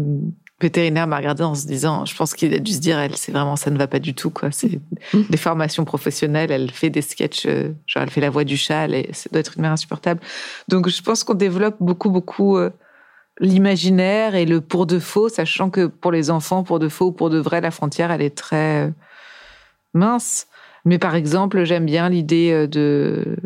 vétérinaire 0.62 1.06
m'a 1.06 1.18
regardé 1.18 1.44
en 1.44 1.54
se 1.54 1.68
disant, 1.68 2.06
je 2.06 2.15
pense 2.15 2.34
qu'il 2.34 2.54
a 2.54 2.60
dû 2.60 2.72
se 2.72 2.80
dire, 2.80 2.98
elle, 2.98 3.15
c'est 3.18 3.32
vraiment, 3.32 3.56
ça 3.56 3.70
ne 3.72 3.78
va 3.78 3.88
pas 3.88 4.00
du 4.00 4.13
tout, 4.13 4.30
quoi. 4.30 4.52
C'est 4.52 4.80
mm. 5.13 5.24
des 5.30 5.38
formations 5.38 5.84
professionnelles, 5.84 6.52
elle 6.52 6.72
fait 6.72 6.89
des 6.89 7.02
sketchs, 7.02 7.46
euh, 7.46 7.74
genre, 7.86 8.04
elle 8.04 8.10
fait 8.10 8.22
la 8.22 8.30
voix 8.30 8.46
du 8.46 8.56
chat, 8.56 8.88
et 8.88 9.10
ça 9.12 9.30
doit 9.32 9.41
être 9.41 9.54
une 9.58 9.63
mère 9.63 9.74
insupportable. 9.74 10.22
Donc, 10.70 10.88
je 10.88 11.02
pense 11.02 11.24
qu'on 11.24 11.34
développe 11.34 11.76
beaucoup, 11.82 12.10
beaucoup 12.10 12.58
euh, 12.58 12.70
l'imaginaire 13.39 14.36
et 14.36 14.46
le 14.46 14.62
pour 14.62 14.86
de 14.86 14.98
faux, 14.98 15.28
sachant 15.28 15.70
que 15.70 15.88
pour 15.88 16.13
les 16.13 16.32
enfants, 16.32 16.63
pour 16.63 16.80
de 16.80 16.88
faux, 16.88 17.12
pour 17.12 17.30
de 17.30 17.39
vrai, 17.39 17.60
la 17.60 17.72
frontière, 17.72 18.12
elle 18.12 18.22
est 18.22 18.36
très 18.36 18.88
euh, 18.88 18.91
mince. 19.94 20.48
Mais 20.86 21.00
par 21.00 21.15
exemple, 21.15 21.65
j'aime 21.65 21.86
bien 21.86 22.10
l'idée 22.10 22.68
de 22.68 23.38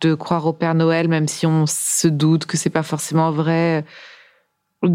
de 0.00 0.14
croire 0.14 0.46
au 0.46 0.52
Père 0.52 0.74
Noël, 0.74 1.08
même 1.08 1.28
si 1.28 1.46
on 1.46 1.66
se 1.66 2.08
doute 2.08 2.46
que 2.46 2.56
c'est 2.56 2.70
pas 2.70 2.82
forcément 2.82 3.30
vrai 3.30 3.84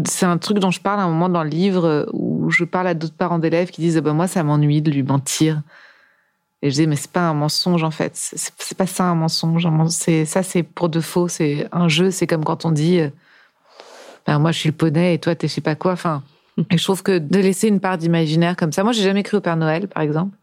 c'est 0.06 0.26
un 0.26 0.38
truc 0.38 0.58
dont 0.58 0.70
je 0.70 0.80
parle 0.80 1.00
à 1.00 1.04
un 1.04 1.08
moment 1.08 1.28
dans 1.28 1.42
le 1.42 1.48
livre 1.48 2.08
où 2.12 2.50
je 2.50 2.64
parle 2.64 2.86
à 2.86 2.94
d'autres 2.94 3.16
parents 3.16 3.38
d'élèves 3.38 3.70
qui 3.70 3.80
disent 3.80 3.98
bah, 3.98 4.12
Moi, 4.12 4.26
ça 4.26 4.42
m'ennuie 4.42 4.82
de 4.82 4.90
lui 4.90 5.02
mentir. 5.02 5.62
Et 6.62 6.70
je 6.70 6.76
dis 6.76 6.86
Mais 6.86 6.96
c'est 6.96 7.10
pas 7.10 7.28
un 7.28 7.34
mensonge 7.34 7.82
en 7.82 7.90
fait. 7.90 8.12
C'est 8.14 8.76
pas 8.76 8.86
ça 8.86 9.04
un 9.04 9.14
mensonge. 9.14 9.66
Ça, 10.26 10.42
c'est 10.42 10.62
pour 10.62 10.88
de 10.88 11.00
faux. 11.00 11.28
C'est 11.28 11.66
un 11.72 11.88
jeu. 11.88 12.10
C'est 12.10 12.26
comme 12.26 12.44
quand 12.44 12.64
on 12.64 12.70
dit 12.70 13.00
ben, 14.26 14.38
Moi, 14.38 14.52
je 14.52 14.58
suis 14.58 14.68
le 14.68 14.76
poney 14.76 15.14
et 15.14 15.18
toi, 15.18 15.34
t'es 15.34 15.48
je 15.48 15.54
sais 15.54 15.60
pas 15.60 15.74
quoi. 15.74 15.92
Enfin, 15.92 16.22
et 16.70 16.78
je 16.78 16.84
trouve 16.84 17.02
que 17.02 17.18
de 17.18 17.38
laisser 17.38 17.68
une 17.68 17.80
part 17.80 17.98
d'imaginaire 17.98 18.56
comme 18.56 18.72
ça. 18.72 18.84
Moi, 18.84 18.92
j'ai 18.92 19.02
jamais 19.02 19.22
cru 19.22 19.38
au 19.38 19.40
Père 19.40 19.56
Noël, 19.56 19.88
par 19.88 20.02
exemple. 20.02 20.36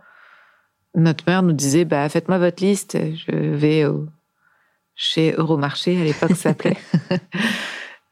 Notre 0.96 1.24
mère 1.28 1.44
nous 1.44 1.54
disait 1.54 1.86
bah, 1.86 2.08
Faites-moi 2.10 2.40
votre 2.40 2.64
liste. 2.64 2.98
Je 2.98 3.36
vais 3.36 3.86
au... 3.86 4.08
chez 4.96 5.34
Euromarché, 5.34 6.00
à 6.02 6.04
l'époque, 6.04 6.30
ça 6.32 6.36
s'appelait. 6.36 6.78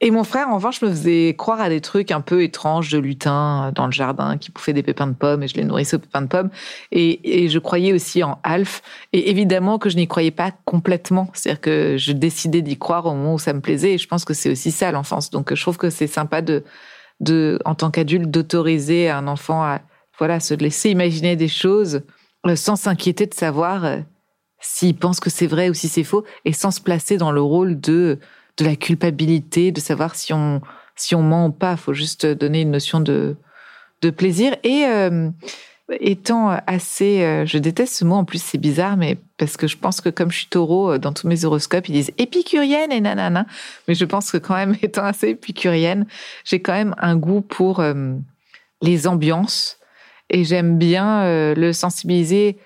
Et 0.02 0.12
mon 0.12 0.26
frère, 0.26 0.50
en 0.50 0.56
revanche, 0.56 0.82
me 0.82 0.90
faisait 0.90 1.36
croire 1.38 1.62
à 1.62 1.70
des 1.70 1.80
trucs 1.80 2.12
un 2.12 2.20
peu 2.20 2.44
étranges 2.44 2.92
de 2.92 2.98
lutin 2.98 3.72
dans 3.74 3.86
le 3.86 3.94
jardin 3.94 4.38
qui 4.38 4.52
bouffaient 4.52 4.74
des 4.74 4.84
pépins 4.84 5.08
de 5.08 5.14
pommes 5.14 5.42
et 5.42 5.48
je 5.48 5.56
les 5.56 5.64
nourrissais 5.64 5.96
aux 5.96 6.00
pépins 6.00 6.22
de 6.22 6.28
pommes. 6.28 6.50
Et, 6.92 7.48
je 7.48 7.60
croyais 7.60 7.94
aussi 7.94 8.22
en 8.22 8.40
Alf. 8.44 8.82
Et 9.14 9.30
évidemment 9.30 9.78
que 9.78 9.90
je 9.90 9.96
n'y 9.96 10.08
croyais 10.08 10.32
pas 10.32 10.52
complètement. 10.66 11.30
C'est-à-dire 11.34 11.62
que 11.62 11.96
je 11.98 12.12
décidais 12.12 12.62
d'y 12.62 12.78
croire 12.78 13.06
au 13.06 13.14
moment 13.14 13.36
où 13.36 13.40
ça 13.40 13.54
me 13.54 13.62
plaisait. 13.62 13.94
Et 13.94 13.98
je 13.98 14.08
pense 14.08 14.26
que 14.26 14.34
c'est 14.34 14.50
aussi 14.50 14.72
ça 14.72 14.92
l'enfance. 14.92 15.30
Donc 15.30 15.54
je 15.54 15.62
trouve 15.62 15.78
que 15.78 15.90
c'est 15.90 16.08
sympa 16.08 16.42
de, 16.42 16.64
de, 17.22 17.60
en 17.64 17.74
tant 17.74 17.90
qu'adulte, 17.90 18.30
d'autoriser 18.30 19.10
un 19.10 19.28
enfant 19.28 19.64
à 19.64 19.82
voilà, 20.18 20.42
se 20.42 20.54
laisser 20.54 20.90
imaginer 20.90 21.38
des 21.38 21.48
choses 21.48 22.02
euh, 22.48 22.56
sans 22.56 22.76
s'inquiéter 22.76 23.28
de 23.28 23.34
savoir 23.34 23.86
euh, 23.86 24.00
s'il 24.60 24.96
pense 24.96 25.20
que 25.20 25.30
c'est 25.30 25.48
vrai 25.48 25.70
ou 25.70 25.74
si 25.74 25.88
c'est 25.88 26.04
faux 26.04 26.26
et 26.44 26.54
sans 26.54 26.72
se 26.72 26.82
placer 26.82 27.18
dans 27.18 27.32
le 27.32 27.42
rôle 27.42 27.80
de 27.80 28.20
de 28.58 28.66
la 28.66 28.76
culpabilité, 28.76 29.72
de 29.72 29.80
savoir 29.80 30.16
si 30.16 30.34
on 30.34 30.62
si 30.96 31.14
on 31.14 31.22
ment 31.22 31.48
ou 31.48 31.52
pas. 31.52 31.74
Il 31.74 31.78
faut 31.78 31.94
juste 31.94 32.26
donner 32.26 32.62
une 32.62 32.72
notion 32.72 33.00
de 33.00 33.36
de 34.02 34.10
plaisir 34.10 34.56
et 34.64 34.86
euh, 34.86 35.30
étant 36.00 36.60
assez, 36.68 37.24
euh, 37.24 37.46
je 37.46 37.58
déteste 37.58 37.94
ce 37.94 38.06
mot 38.06 38.16
en 38.16 38.26
plus, 38.26 38.42
c'est 38.42 38.58
bizarre, 38.58 38.98
mais 38.98 39.18
parce 39.38 39.58
que 39.58 39.68
je 39.68 39.78
pense 39.78 40.02
que 40.02 40.10
comme 40.10 40.32
je 40.32 40.40
suis 40.40 40.48
taureau, 40.48 40.94
euh, 40.94 40.98
dans 40.98 41.14
tous 41.14 41.28
mes 41.28 41.46
horoscopes, 41.46 41.88
ils 41.90 41.94
disent 41.94 42.12
épicurienne 42.18 42.92
et 42.92 43.02
nanana. 43.02 43.46
Mais 43.88 43.96
je 43.96 44.06
pense 44.06 44.32
que 44.32 44.38
quand 44.38 44.56
même, 44.56 44.76
étant 44.82 45.04
assez 45.04 45.30
épicurienne, 45.30 46.06
j'ai 46.44 46.62
quand 46.62 46.74
même 46.74 46.96
un 47.00 47.16
goût 47.16 47.42
pour 47.42 47.84
les 48.82 49.08
ambiances 49.08 49.80
et 50.30 50.44
j'aime 50.44 50.78
bien 50.78 51.54
le 51.54 51.72
sensibiliser 51.72 52.58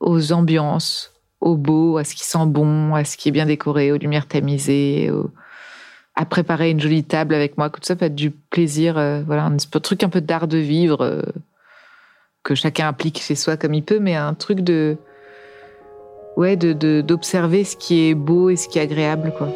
aux 0.00 0.32
ambiances, 0.32 1.12
au 1.40 1.56
beau, 1.56 1.98
à 1.98 2.04
ce 2.04 2.14
qui 2.14 2.24
sent 2.24 2.46
bon, 2.46 2.94
à 2.94 3.04
ce 3.04 3.16
qui 3.16 3.28
est 3.28 3.32
bien 3.32 3.46
décoré, 3.46 3.92
aux 3.92 3.98
lumières 3.98 4.26
tamisées, 4.26 5.10
à 6.16 6.24
préparer 6.24 6.70
une 6.70 6.80
jolie 6.80 7.04
table 7.04 7.34
avec 7.34 7.58
moi. 7.58 7.68
Tout 7.68 7.80
ça 7.82 7.94
peut 7.94 8.06
être 8.06 8.14
du 8.14 8.30
plaisir, 8.30 8.96
euh, 8.98 9.22
voilà, 9.24 9.44
un 9.44 9.56
truc 9.56 10.02
un 10.02 10.08
peu 10.08 10.22
d'art 10.22 10.48
de 10.48 10.56
vivre 10.56 11.02
euh, 11.02 11.22
que 12.42 12.54
chacun 12.54 12.88
applique 12.88 13.20
chez 13.20 13.34
soi 13.34 13.56
comme 13.56 13.74
il 13.74 13.84
peut, 13.84 14.00
mais 14.00 14.14
un 14.14 14.32
truc 14.32 14.60
de, 14.60 14.96
ouais, 16.36 16.56
de 16.56 17.02
d'observer 17.02 17.64
ce 17.64 17.76
qui 17.76 18.08
est 18.08 18.14
beau 18.14 18.48
et 18.48 18.56
ce 18.56 18.66
qui 18.68 18.78
est 18.78 18.82
agréable, 18.82 19.32
quoi. 19.36 19.52